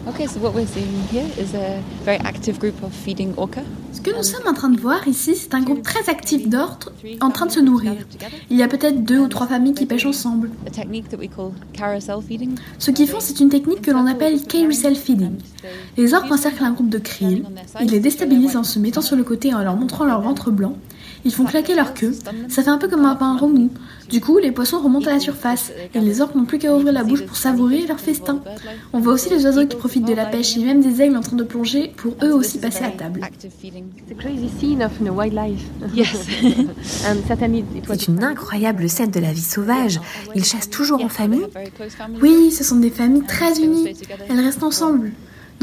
Okay, 0.05 0.27
so 0.27 0.37
what 0.41 0.51
we're 0.53 0.67
seeing 0.67 1.07
here 1.11 1.25
is 1.39 1.55
a 1.55 1.81
very 2.03 2.17
active 2.25 2.59
group 2.59 2.83
of 2.83 2.91
feeding 2.91 3.33
orca. 3.37 3.61
Ce 3.93 4.01
que 4.01 4.11
nous 4.11 4.23
sommes 4.23 4.45
en 4.47 4.53
train 4.53 4.69
de 4.69 4.79
voir 4.79 5.07
ici, 5.07 5.33
c'est 5.33 5.55
un 5.55 5.61
groupe 5.61 5.81
très 5.81 6.09
actif 6.09 6.49
d'orques 6.49 6.89
en 7.21 7.29
train 7.29 7.45
de 7.45 7.51
se 7.51 7.61
nourrir. 7.61 7.93
Il 8.49 8.57
y 8.57 8.63
a 8.63 8.67
peut-être 8.67 9.05
deux 9.05 9.19
ou 9.19 9.29
trois 9.29 9.47
familles 9.47 9.73
qui 9.73 9.85
pêchent 9.85 10.05
ensemble. 10.05 10.49
A 10.67 10.71
technique 10.71 11.07
that 11.07 11.17
we 11.17 11.29
call 11.33 11.51
carousel 11.71 12.17
feeding. 12.21 12.55
Ce 12.79 12.91
qu'ils 12.91 13.07
font, 13.07 13.21
c'est 13.21 13.39
une 13.39 13.47
technique 13.47 13.81
que 13.81 13.91
l'on 13.91 14.05
appelle 14.05 14.41
carousel 14.43 14.95
feeding. 14.97 15.37
Les 15.95 16.13
orques 16.13 16.31
encerclent 16.31 16.65
un 16.65 16.71
groupe 16.71 16.89
de 16.89 16.97
krill, 16.97 17.45
ils 17.79 17.89
les 17.89 18.01
déstabilisent 18.01 18.57
en 18.57 18.63
se 18.63 18.79
mettant 18.79 19.01
sur 19.01 19.15
le 19.15 19.23
côté 19.23 19.47
et 19.49 19.53
en 19.53 19.63
leur 19.63 19.77
montrant 19.77 20.03
leur 20.03 20.19
ventre 20.21 20.51
blanc, 20.51 20.75
Ils 21.25 21.33
font 21.33 21.45
claquer 21.45 21.75
leur 21.75 21.93
queue. 21.93 22.13
Ça 22.49 22.63
fait 22.63 22.69
un 22.69 22.77
peu 22.77 22.87
comme 22.87 23.05
un 23.05 23.15
pain 23.15 23.37
remous. 23.37 23.69
Du 24.09 24.19
coup, 24.21 24.37
les 24.37 24.51
poissons 24.51 24.79
remontent 24.79 25.09
à 25.09 25.13
la 25.13 25.19
surface 25.19 25.71
et 25.93 25.99
les 25.99 26.21
orques 26.21 26.35
n'ont 26.35 26.45
plus 26.45 26.59
qu'à 26.59 26.75
ouvrir 26.75 26.93
la 26.93 27.03
bouche 27.03 27.25
pour 27.25 27.37
savourer 27.37 27.85
leur 27.87 27.99
festin. 27.99 28.41
On 28.91 28.99
voit 28.99 29.13
aussi 29.13 29.29
les 29.29 29.45
oiseaux 29.45 29.65
qui 29.65 29.77
profitent 29.77 30.07
de 30.07 30.13
la 30.13 30.25
pêche 30.25 30.57
et 30.57 30.63
même 30.63 30.81
des 30.81 31.01
aigles 31.01 31.17
en 31.17 31.21
train 31.21 31.37
de 31.37 31.43
plonger 31.43 31.93
pour 31.95 32.15
eux 32.23 32.31
aussi 32.31 32.59
passer 32.59 32.83
à 32.83 32.89
table. 32.89 33.21
C'est 37.87 38.07
une 38.07 38.23
incroyable 38.23 38.89
scène 38.89 39.11
de 39.11 39.19
la 39.19 39.31
vie 39.31 39.41
sauvage. 39.41 39.99
Ils 40.35 40.45
chassent 40.45 40.69
toujours 40.69 41.03
en 41.03 41.09
famille. 41.09 41.45
Oui, 42.21 42.51
ce 42.51 42.63
sont 42.63 42.77
des 42.77 42.89
familles 42.89 43.25
très 43.27 43.59
unies. 43.59 43.95
Elles 44.29 44.39
restent 44.39 44.63
ensemble. 44.63 45.11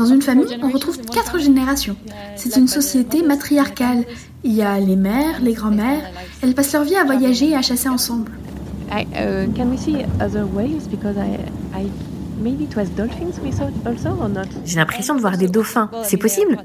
Dans 0.00 0.06
une 0.06 0.22
famille, 0.22 0.56
on 0.62 0.70
retrouve 0.70 0.98
quatre 1.02 1.38
générations. 1.38 1.94
C'est 2.34 2.56
une 2.56 2.68
société 2.68 3.22
matriarcale. 3.22 4.06
Il 4.44 4.52
y 4.54 4.62
a 4.62 4.80
les 4.80 4.96
mères, 4.96 5.42
les 5.42 5.52
grands-mères. 5.52 6.10
Elles 6.40 6.54
passent 6.54 6.72
leur 6.72 6.84
vie 6.84 6.96
à 6.96 7.04
voyager 7.04 7.50
et 7.50 7.54
à 7.54 7.60
chasser 7.60 7.90
ensemble. 7.90 8.32
I, 8.90 9.02
uh, 9.12 9.52
can 9.54 9.66
we 9.70 9.78
see 9.78 10.06
other 10.18 10.46
whales 10.46 10.88
because 10.90 11.16
I, 11.18 11.38
I 11.78 11.90
maybe 12.40 12.64
it 12.64 12.76
was 12.76 12.86
dolphins 12.96 13.38
we 13.42 13.52
saw 13.52 13.64
also 13.86 14.10
or 14.20 14.28
not? 14.28 14.46
J'ai 14.64 14.76
l'impression 14.76 15.14
de 15.14 15.20
voir 15.20 15.36
des 15.36 15.48
dauphins. 15.48 15.90
C'est 16.02 16.16
possible 16.16 16.56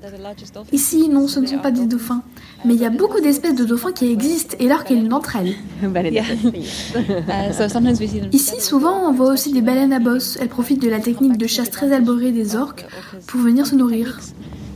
Ici, 0.71 1.09
non, 1.09 1.27
ce 1.27 1.39
ne 1.39 1.45
sont 1.45 1.59
pas 1.59 1.71
des 1.71 1.85
dauphins. 1.85 2.21
Mais 2.65 2.73
il 2.73 2.81
y 2.81 2.85
a 2.85 2.89
beaucoup 2.89 3.19
d'espèces 3.21 3.55
de 3.55 3.65
dauphins 3.65 3.91
qui 3.91 4.11
existent 4.11 4.55
et 4.59 4.67
l'orque 4.67 4.89
est 4.91 4.95
l'une 4.95 5.09
d'entre 5.09 5.35
elles. 5.35 5.55
Ici, 8.31 8.61
souvent, 8.61 9.09
on 9.09 9.13
voit 9.13 9.31
aussi 9.31 9.51
des 9.51 9.61
baleines 9.61 9.93
à 9.93 9.99
bosse. 9.99 10.37
Elles 10.41 10.49
profitent 10.49 10.81
de 10.81 10.89
la 10.89 10.99
technique 10.99 11.37
de 11.37 11.47
chasse 11.47 11.69
très 11.69 11.87
élaborée 11.87 12.31
des 12.31 12.55
orques 12.55 12.85
pour 13.27 13.41
venir 13.41 13.65
se 13.67 13.75
nourrir. 13.75 14.19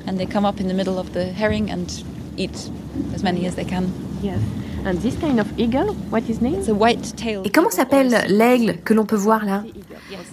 And 0.08 0.16
they 0.18 0.28
come 0.28 0.46
up 0.46 0.60
in 0.60 0.68
the 0.68 0.74
middle 0.74 0.98
of 0.98 1.12
the 1.12 1.26
herring 1.40 1.72
and 1.72 1.86
eat 2.38 2.72
as 3.16 3.24
many 3.24 3.48
as 3.48 3.56
they 3.56 3.66
can. 3.66 3.84
Yes. 4.24 4.40
And 4.86 4.96
this 5.02 5.16
kind 5.20 5.40
of 5.40 5.48
eagle, 5.58 5.94
what 6.10 6.22
is 6.30 6.42
name? 6.42 6.56
It's 6.56 6.70
a 6.70 6.74
white 6.74 7.16
tail. 7.16 7.42
Et 7.44 7.50
comment 7.50 7.70
s'appelle 7.70 8.16
l'aigle 8.30 8.78
que 8.84 8.94
l'on 8.94 9.06
peut 9.06 9.18
voir 9.18 9.46
là? 9.46 9.64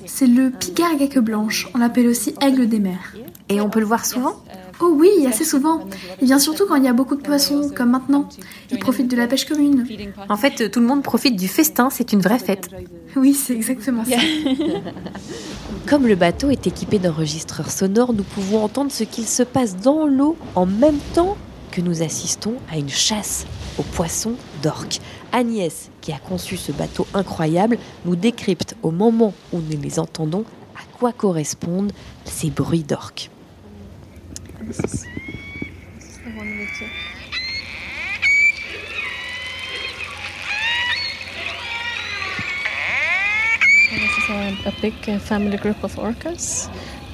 C'est 0.07 0.27
le 0.27 0.51
pigargue 0.51 1.03
à 1.03 1.07
queue 1.07 1.21
blanche. 1.21 1.69
On 1.75 1.79
l'appelle 1.79 2.07
aussi 2.07 2.35
aigle 2.41 2.69
des 2.69 2.79
mers. 2.79 3.15
Et 3.49 3.61
on 3.61 3.71
peut 3.71 3.81
le 3.81 3.87
voir 3.87 4.05
souvent 4.05 4.43
Oh 4.81 4.93
oui, 4.95 5.27
assez 5.27 5.45
souvent. 5.45 5.87
Et 6.21 6.27
bien 6.27 6.39
surtout 6.39 6.67
quand 6.67 6.75
il 6.75 6.85
y 6.85 6.89
a 6.89 6.93
beaucoup 6.93 7.17
de 7.17 7.23
poissons, 7.23 7.71
comme 7.75 7.91
maintenant. 7.91 8.29
Ils 8.71 8.79
profitent 8.79 9.11
de 9.11 9.17
la 9.17 9.27
pêche 9.27 9.47
commune. 9.47 9.87
En 10.29 10.37
fait, 10.37 10.71
tout 10.71 10.81
le 10.81 10.87
monde 10.87 11.03
profite 11.03 11.37
du 11.37 11.49
festin, 11.49 11.89
c'est 11.91 12.13
une 12.13 12.21
vraie 12.21 12.39
fête. 12.39 12.69
Oui, 13.15 13.33
c'est 13.33 13.55
exactement 13.55 14.05
ça. 14.05 14.17
Comme 15.87 16.07
le 16.07 16.17
bateau 16.17 16.51
est 16.51 16.67
équipé 16.67 16.99
d'enregistreurs 16.99 17.71
sonores, 17.71 18.13
nous 18.13 18.25
pouvons 18.25 18.63
entendre 18.63 18.91
ce 18.91 19.05
qu'il 19.05 19.27
se 19.27 19.45
passe 19.45 19.77
dans 19.77 20.07
l'eau 20.07 20.37
en 20.55 20.67
même 20.67 20.99
temps 21.15 21.37
que 21.71 21.81
nous 21.81 22.03
assistons 22.03 22.55
à 22.71 22.77
une 22.77 22.89
chasse 22.89 23.47
aux 23.79 23.83
poissons 23.83 24.35
d'orques. 24.63 25.01
Agnès, 25.33 25.91
qui 26.01 26.13
a 26.13 26.19
conçu 26.19 26.57
ce 26.57 26.73
bateau 26.73 27.07
incroyable, 27.15 27.79
nous 28.05 28.17
décrypte 28.17 28.77
au 28.83 28.91
moment 28.91 29.35
où 29.53 29.61
nous 29.61 29.81
les 29.81 29.99
entendons 29.99 30.45
à 30.75 30.99
quoi 30.99 31.13
correspondent 31.13 31.93
ces 32.25 32.51
bruits 32.51 32.83
d'orques. 32.85 33.31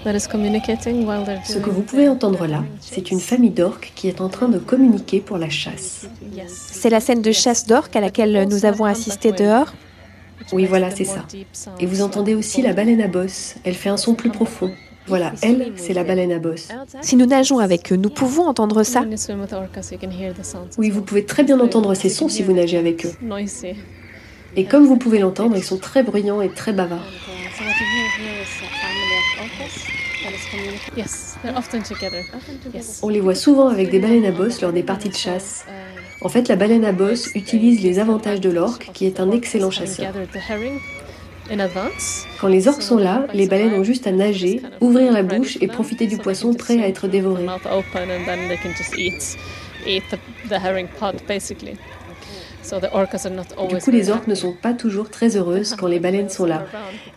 Ce 0.04 1.58
que 1.58 1.70
vous 1.70 1.82
pouvez 1.82 2.08
entendre 2.08 2.46
là, 2.46 2.64
c'est 2.80 3.10
une 3.10 3.20
famille 3.20 3.50
d'orques 3.50 3.92
qui 3.94 4.08
est 4.08 4.20
en 4.20 4.28
train 4.28 4.48
de 4.48 4.58
communiquer 4.58 5.20
pour 5.20 5.38
la 5.38 5.48
chasse. 5.48 6.06
C'est 6.48 6.90
la 6.90 7.00
scène 7.00 7.22
de 7.22 7.32
chasse 7.32 7.66
d'orques 7.66 7.94
à 7.96 8.00
laquelle 8.00 8.46
nous 8.50 8.64
avons 8.64 8.84
assisté 8.84 9.32
dehors 9.32 9.72
Oui, 10.52 10.66
voilà, 10.66 10.90
c'est 10.90 11.04
ça. 11.04 11.24
Et 11.78 11.86
vous 11.86 12.02
entendez 12.02 12.34
aussi 12.34 12.62
la 12.62 12.72
baleine 12.72 13.00
à 13.00 13.08
bosse. 13.08 13.54
Elle 13.64 13.74
fait 13.74 13.90
un 13.90 13.96
son 13.96 14.14
plus 14.14 14.30
profond. 14.30 14.72
Voilà, 15.06 15.32
elle, 15.42 15.72
c'est 15.76 15.94
la 15.94 16.04
baleine 16.04 16.30
à 16.32 16.38
bosse. 16.38 16.68
Si 17.00 17.16
nous 17.16 17.26
nageons 17.26 17.58
avec 17.58 17.92
eux, 17.92 17.96
nous 17.96 18.10
pouvons 18.10 18.46
entendre 18.46 18.84
ça 18.84 19.04
Oui, 20.78 20.90
vous 20.90 21.02
pouvez 21.02 21.24
très 21.24 21.42
bien 21.42 21.58
entendre 21.58 21.94
ces 21.94 22.08
sons 22.08 22.28
si 22.28 22.42
vous 22.42 22.52
nagez 22.52 22.78
avec 22.78 23.06
eux. 23.06 23.12
Et 24.54 24.64
comme 24.64 24.84
vous 24.84 24.96
pouvez 24.96 25.18
l'entendre, 25.18 25.56
ils 25.56 25.64
sont 25.64 25.78
très 25.78 26.02
bruyants 26.02 26.40
et 26.42 26.50
très 26.50 26.72
bavards. 26.72 27.06
On 33.02 33.08
les 33.08 33.20
voit 33.20 33.34
souvent 33.34 33.68
avec 33.68 33.90
des 33.90 33.98
baleines 33.98 34.24
à 34.24 34.30
bosse 34.30 34.60
lors 34.60 34.72
des 34.72 34.82
parties 34.82 35.08
de 35.08 35.14
chasse. 35.14 35.64
En 36.20 36.28
fait, 36.28 36.48
la 36.48 36.56
baleine 36.56 36.84
à 36.84 36.92
bosse 36.92 37.28
utilise 37.34 37.82
les 37.82 37.98
avantages 37.98 38.40
de 38.40 38.50
l'orque, 38.50 38.90
qui 38.92 39.06
est 39.06 39.18
un 39.18 39.30
excellent 39.30 39.70
chasseur. 39.70 40.12
Quand 42.40 42.48
les 42.48 42.68
orques 42.68 42.82
sont 42.82 42.98
là, 42.98 43.26
les 43.34 43.46
baleines 43.46 43.74
ont 43.74 43.84
juste 43.84 44.06
à 44.06 44.12
nager, 44.12 44.62
ouvrir 44.80 45.12
la 45.12 45.22
bouche 45.22 45.58
et 45.60 45.66
profiter 45.66 46.06
du 46.06 46.16
poisson 46.16 46.54
prêt 46.54 46.82
à 46.82 46.88
être 46.88 47.08
dévoré. 47.08 47.46
Du 53.68 53.78
coup, 53.78 53.90
les 53.90 54.10
orques 54.10 54.28
ne 54.28 54.34
sont 54.34 54.52
pas 54.52 54.72
toujours 54.72 55.10
très 55.10 55.36
heureuses 55.36 55.74
quand 55.78 55.88
les 55.88 56.00
baleines 56.00 56.28
sont 56.28 56.44
là. 56.44 56.64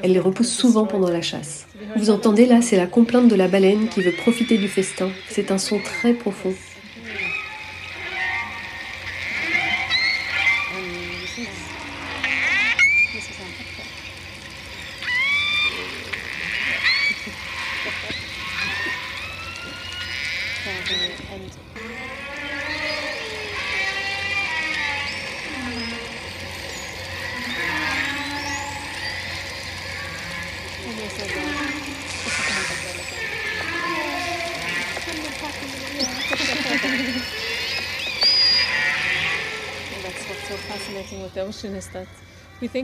Elles 0.01 0.13
les 0.13 0.19
repoussent 0.19 0.51
souvent 0.51 0.85
pendant 0.85 1.09
la 1.09 1.21
chasse. 1.21 1.67
Vous 1.95 2.09
entendez 2.09 2.45
là, 2.45 2.61
c'est 2.61 2.77
la 2.77 2.87
complainte 2.87 3.27
de 3.27 3.35
la 3.35 3.47
baleine 3.47 3.87
qui 3.87 4.01
veut 4.01 4.11
profiter 4.11 4.57
du 4.57 4.67
festin. 4.67 5.09
C'est 5.29 5.51
un 5.51 5.57
son 5.57 5.79
très 5.79 6.13
profond. 6.13 6.53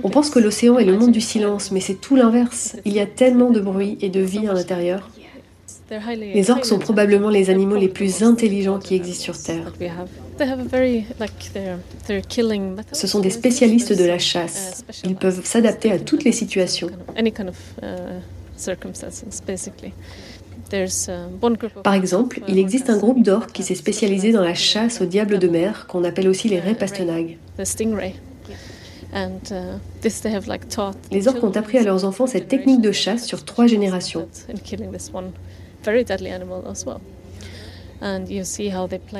On 0.04 0.10
pense 0.10 0.30
que 0.30 0.40
l'océan 0.40 0.78
est 0.78 0.86
le 0.86 0.98
monde 0.98 1.12
du 1.12 1.22
silence, 1.22 1.72
mais 1.72 1.80
c'est 1.80 1.96
tout 1.96 2.16
l'inverse. 2.16 2.76
Il 2.86 2.94
y 2.94 3.00
a 3.00 3.06
tellement 3.06 3.52
de 3.52 3.60
bruit 3.60 3.98
et 4.02 4.10
de 4.10 4.20
vie 4.20 4.48
à 4.48 4.54
l'intérieur. 4.54 5.10
Les 6.18 6.50
orques 6.50 6.66
sont 6.66 6.80
probablement 6.80 7.30
les 7.30 7.50
animaux 7.50 7.76
les 7.76 7.90
plus 7.90 8.24
intelligents 8.24 8.80
qui 8.80 8.96
existent 8.96 9.24
sur 9.24 9.42
Terre. 9.42 9.74
Ce 12.94 13.08
sont 13.08 13.20
des 13.20 13.30
spécialistes 13.30 13.98
de 13.98 14.06
la 14.06 14.18
chasse. 14.18 14.86
Ils 15.04 15.16
peuvent 15.16 15.46
s'adapter 15.46 15.92
à 15.92 16.00
toutes 16.00 16.24
les 16.24 16.32
situations. 16.32 16.90
Par 21.84 21.94
exemple, 21.94 22.42
il 22.48 22.58
existe 22.58 22.90
un 22.90 22.98
groupe 22.98 23.22
d'orques 23.24 23.52
qui 23.52 23.64
s'est 23.64 23.76
spécialisé 23.76 24.32
dans 24.32 24.44
la 24.44 24.54
chasse 24.54 25.02
aux 25.02 25.06
diables 25.06 25.40
de 25.40 25.50
mer, 25.50 25.88
qu'on 25.88 26.06
appelle 26.06 26.30
aussi 26.30 26.48
les 26.48 26.60
raies 26.62 26.76
pastenagues. 26.76 27.38
Les 31.12 31.28
orques 31.28 31.44
ont 31.44 31.52
appris 31.52 31.78
à 31.78 31.84
leurs 31.84 32.06
enfants 32.06 32.28
cette 32.28 32.48
technique 32.48 32.82
de 32.82 32.92
chasse 32.92 33.26
sur 33.26 33.44
trois 33.44 33.68
générations. 33.68 34.28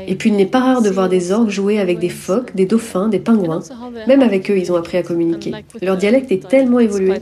Et 0.08 0.16
puis 0.16 0.30
il 0.30 0.36
n'est 0.36 0.46
pas 0.46 0.60
rare 0.60 0.82
de 0.82 0.90
voir 0.90 1.08
des 1.08 1.32
orques 1.32 1.50
jouer 1.50 1.80
avec 1.80 2.00
des 2.00 2.10
phoques, 2.10 2.56
des 2.56 2.66
dauphins, 2.66 3.10
des 3.10 3.20
pingouins. 3.20 3.62
Même 4.08 4.22
avec 4.22 4.50
eux, 4.50 4.58
ils 4.58 4.72
ont 4.72 4.76
appris 4.76 4.98
à 4.98 5.04
communiquer. 5.04 5.52
Leur 5.82 5.98
dialecte 5.98 6.32
est 6.32 6.48
tellement 6.48 6.80
évolué. 6.80 7.22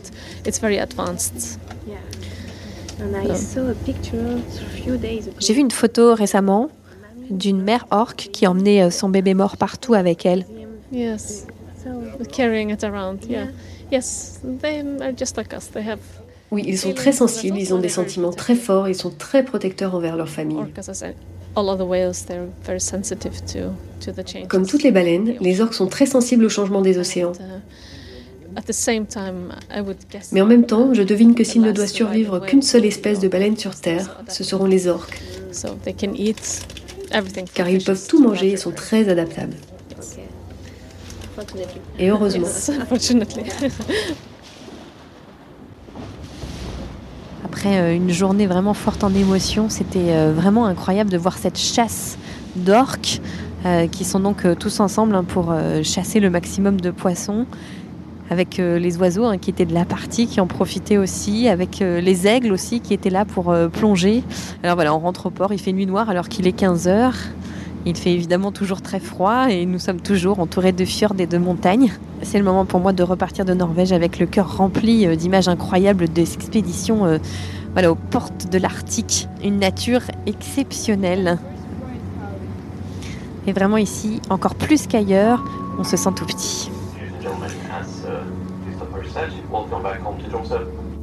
J'ai 5.39 5.53
vu 5.53 5.59
une 5.59 5.71
photo 5.71 6.13
récemment 6.13 6.69
d'une 7.29 7.61
mère 7.61 7.85
orque 7.91 8.29
qui 8.31 8.47
emmenait 8.47 8.81
euh, 8.81 8.89
son 8.89 9.09
bébé 9.09 9.33
mort 9.33 9.55
partout 9.55 9.93
avec 9.93 10.25
elle. 10.25 10.45
Oui, 16.51 16.63
ils 16.65 16.77
sont 16.77 16.93
très 16.93 17.11
sensibles, 17.11 17.57
ils 17.57 17.73
ont 17.73 17.79
des 17.79 17.89
sentiments 17.89 18.31
très 18.31 18.55
forts, 18.55 18.89
ils 18.89 18.95
sont 18.95 19.11
très 19.11 19.43
protecteurs 19.43 19.93
envers 19.93 20.15
leur 20.15 20.29
famille. 20.29 20.57
Comme 24.47 24.65
toutes 24.65 24.83
les 24.83 24.91
baleines, 24.91 25.35
les 25.39 25.61
orques 25.61 25.73
sont 25.73 25.87
très 25.87 26.05
sensibles 26.05 26.45
au 26.45 26.49
changement 26.49 26.81
des 26.81 26.97
océans. 26.97 27.33
Mais 30.31 30.41
en 30.41 30.45
même 30.45 30.65
temps, 30.65 30.93
je 30.93 31.03
devine 31.03 31.35
que 31.35 31.43
s'il 31.43 31.61
ne 31.61 31.71
doit 31.71 31.87
survivre 31.87 32.39
qu'une 32.39 32.63
seule 32.63 32.85
espèce 32.85 33.19
de 33.19 33.27
baleine 33.27 33.57
sur 33.57 33.75
Terre, 33.75 34.23
ce 34.27 34.43
seront 34.43 34.65
les 34.65 34.87
orques. 34.87 35.21
Car 37.53 37.69
ils 37.69 37.83
peuvent 37.83 38.07
tout 38.07 38.21
manger 38.21 38.51
et 38.51 38.57
sont 38.57 38.71
très 38.71 39.07
adaptables. 39.09 39.55
Et 41.97 42.09
heureusement. 42.09 42.47
Après 47.45 47.77
euh, 47.77 47.95
une 47.95 48.11
journée 48.11 48.45
vraiment 48.45 48.73
forte 48.73 49.03
en 49.03 49.13
émotions, 49.13 49.69
c'était 49.69 50.11
euh, 50.11 50.31
vraiment 50.33 50.65
incroyable 50.65 51.09
de 51.09 51.17
voir 51.17 51.37
cette 51.37 51.57
chasse 51.57 52.17
d'orques 52.55 53.21
euh, 53.65 53.87
qui 53.87 54.05
sont 54.05 54.19
donc 54.19 54.45
tous 54.59 54.79
ensemble 54.79 55.15
hein, 55.15 55.23
pour 55.23 55.53
chasser 55.83 56.19
le 56.19 56.29
maximum 56.29 56.79
de 56.79 56.91
poissons 56.91 57.45
avec 58.29 58.57
les 58.59 58.97
oiseaux 58.97 59.25
hein, 59.25 59.39
qui 59.39 59.49
étaient 59.49 59.65
de 59.65 59.73
la 59.73 59.85
partie, 59.85 60.27
qui 60.27 60.39
en 60.39 60.45
profitaient 60.45 60.97
aussi, 60.97 61.47
avec 61.47 61.79
les 61.79 62.27
aigles 62.27 62.51
aussi 62.51 62.79
qui 62.79 62.93
étaient 62.93 63.09
là 63.09 63.25
pour 63.25 63.53
plonger. 63.73 64.23
Alors 64.61 64.75
voilà, 64.75 64.93
on 64.93 64.99
rentre 64.99 65.25
au 65.25 65.29
port, 65.31 65.51
il 65.51 65.59
fait 65.59 65.73
nuit 65.73 65.87
noire 65.87 66.11
alors 66.11 66.29
qu'il 66.29 66.45
est 66.45 66.51
15 66.51 66.87
heures. 66.87 67.15
Il 67.85 67.95
fait 67.95 68.11
évidemment 68.11 68.51
toujours 68.51 68.81
très 68.81 68.99
froid 68.99 69.49
et 69.49 69.65
nous 69.65 69.79
sommes 69.79 70.01
toujours 70.01 70.39
entourés 70.39 70.73
de 70.73 70.83
fjords 70.83 71.15
et 71.19 71.27
de 71.27 71.37
montagnes. 71.37 71.91
C'est 72.23 72.37
le 72.37 72.43
moment 72.43 72.65
pour 72.65 72.79
moi 72.79 72.91
de 72.91 73.03
repartir 73.03 73.45
de 73.45 73.53
Norvège 73.53 73.93
avec 73.93 74.19
le 74.19 74.25
cœur 74.25 74.57
rempli 74.57 75.07
euh, 75.07 75.15
d'images 75.15 75.47
incroyables 75.47 76.09
d'expéditions 76.09 77.05
euh, 77.05 77.17
voilà, 77.73 77.91
aux 77.91 77.95
portes 77.95 78.51
de 78.51 78.57
l'Arctique. 78.57 79.27
Une 79.43 79.59
nature 79.59 80.01
exceptionnelle. 80.25 81.37
Et 83.47 83.53
vraiment 83.53 83.77
ici, 83.77 84.21
encore 84.29 84.55
plus 84.55 84.85
qu'ailleurs, 84.85 85.43
on 85.79 85.83
se 85.83 85.95
sent 85.95 86.09
tout 86.15 86.25
petit. 86.25 86.69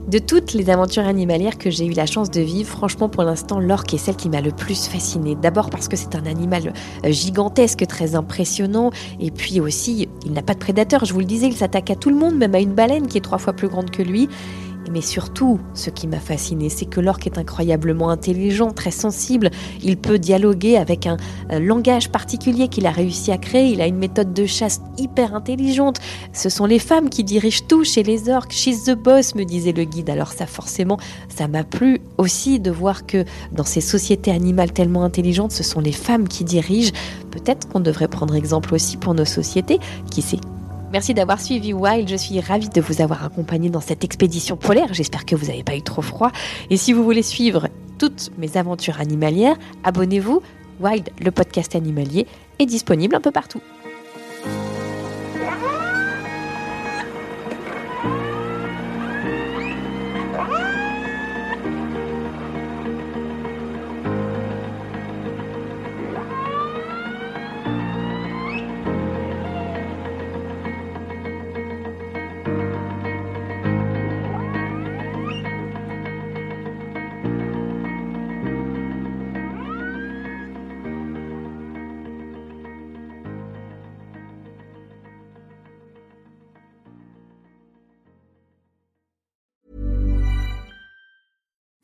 De 0.07 0.21
toutes 0.21 0.53
les 0.53 0.71
aventures 0.71 1.05
animalières 1.05 1.59
que 1.59 1.69
j'ai 1.69 1.85
eu 1.85 1.92
la 1.92 2.07
chance 2.07 2.31
de 2.31 2.40
vivre, 2.40 2.69
franchement 2.69 3.09
pour 3.09 3.25
l'instant 3.25 3.59
l'orque 3.59 3.92
est 3.92 3.99
celle 3.99 4.14
qui 4.14 4.29
m'a 4.29 4.40
le 4.40 4.53
plus 4.53 4.87
fascinée. 4.87 5.35
D'abord 5.35 5.69
parce 5.69 5.88
que 5.88 5.97
c'est 5.97 6.14
un 6.14 6.27
animal 6.27 6.73
euh, 7.05 7.11
gigantesque, 7.11 7.85
très 7.88 8.14
impressionnant, 8.14 8.90
et 9.19 9.33
puis 9.33 9.59
aussi 9.59 10.09
il 10.25 10.33
n'a 10.33 10.42
pas 10.42 10.55
de 10.55 10.61
prédateur, 10.61 11.05
je 11.05 11.12
vous 11.12 11.19
le 11.19 11.27
disais, 11.27 11.49
il 11.49 11.57
s'attaque 11.57 11.90
à 11.90 11.97
tout 11.97 12.11
le 12.11 12.14
monde, 12.14 12.37
même 12.37 12.55
à 12.55 12.61
une 12.61 12.73
baleine 12.73 13.09
qui 13.09 13.19
est 13.19 13.21
trois 13.21 13.38
fois 13.38 13.53
plus 13.53 13.66
grande 13.66 13.90
que 13.90 14.03
lui. 14.03 14.29
Mais 14.90 15.01
surtout, 15.01 15.61
ce 15.75 15.90
qui 15.90 16.07
m'a 16.07 16.20
fasciné, 16.20 16.68
c'est 16.68 16.87
que 16.87 17.01
l'orque 17.01 17.27
est 17.27 17.38
incroyablement 17.38 18.11
intelligent, 18.11 18.70
très 18.70 18.90
sensible. 18.90 19.51
Il 19.83 19.96
peut 19.96 20.18
dialoguer 20.18 20.77
avec 20.77 21.07
un, 21.07 21.16
langage 21.51 22.11
particulier 22.11 22.68
qu'il 22.68 22.87
a 22.87 22.90
réussi 22.90 23.33
à 23.33 23.38
créer. 23.38 23.72
Il 23.72 23.81
a 23.81 23.87
une 23.87 23.99
méthode 23.99 24.33
de 24.33 24.46
chasse 24.46 24.81
hyper 24.99 25.35
intelligente. 25.35 25.99
Ce 26.33 26.49
sont 26.49 26.66
les 26.66 26.79
femmes 26.79 27.09
qui 27.09 27.25
dirigent 27.25 27.64
tout 27.68 27.85
chez 27.85 28.03
les 28.03 28.29
orques. 28.29 28.53
She's 28.53 28.85
the 28.85 28.94
boss, 28.94 29.35
me 29.35 29.44
disait 29.44 29.72
le 29.72 29.85
guide. 29.85 30.11
Alors 30.11 30.33
ça, 30.33 30.46
forcément, 30.46 30.99
ça 31.29 31.49
m'a 31.49 31.64
plu 31.64 32.01
aussi 32.18 32.61
de 32.61 32.70
voir 32.70 33.07
que 33.07 33.25
dans 33.53 33.64
ces 33.64 33.81
sociétés 33.81 34.31
animales 34.31 34.72
tellement 34.72 35.05
intelligentes, 35.05 35.53
ce 35.53 35.62
sont 35.62 35.81
les 35.81 35.92
femmes 35.92 36.29
qui 36.29 36.44
dirigent. 36.44 36.92
Peut-être 37.31 37.68
qu'on 37.68 37.81
devrait 37.81 38.09
prendre 38.09 38.35
exemple 38.35 38.75
aussi 38.75 38.96
pour 38.96 39.14
nos 39.14 39.25
sociétés. 39.25 39.79
Qui 40.11 40.22
sait 40.22 40.38
Merci 40.96 41.12
d'avoir 41.12 41.42
suivi 41.42 41.74
Wild. 41.74 42.09
Je 42.09 42.16
suis 42.16 42.40
ravie 42.40 42.70
de 42.70 42.80
vous 42.80 43.02
avoir 43.02 43.22
accompagné 43.22 43.68
dans 43.68 43.82
cette 43.82 44.02
expédition 44.02 44.56
polaire. 44.56 44.94
J'espère 44.94 45.26
que 45.26 45.37
vous 45.37 45.48
n'avez 45.48 45.62
pas 45.62 45.76
eu 45.76 45.82
trop 45.82 46.00
froid. 46.00 46.32
Et 46.70 46.78
si 46.78 46.94
vous 46.94 47.04
voulez 47.04 47.22
suivre 47.22 47.68
toutes 47.98 48.30
mes 48.38 48.56
aventures 48.56 48.98
animalières, 48.98 49.56
abonnez-vous. 49.85 50.40
Wild, 50.80 51.11
le 51.20 51.30
podcast 51.30 51.76
animalier, 51.76 52.26
est 52.59 52.64
disponible 52.64 53.14
un 53.14 53.20
peu 53.20 53.30
partout. 53.30 53.61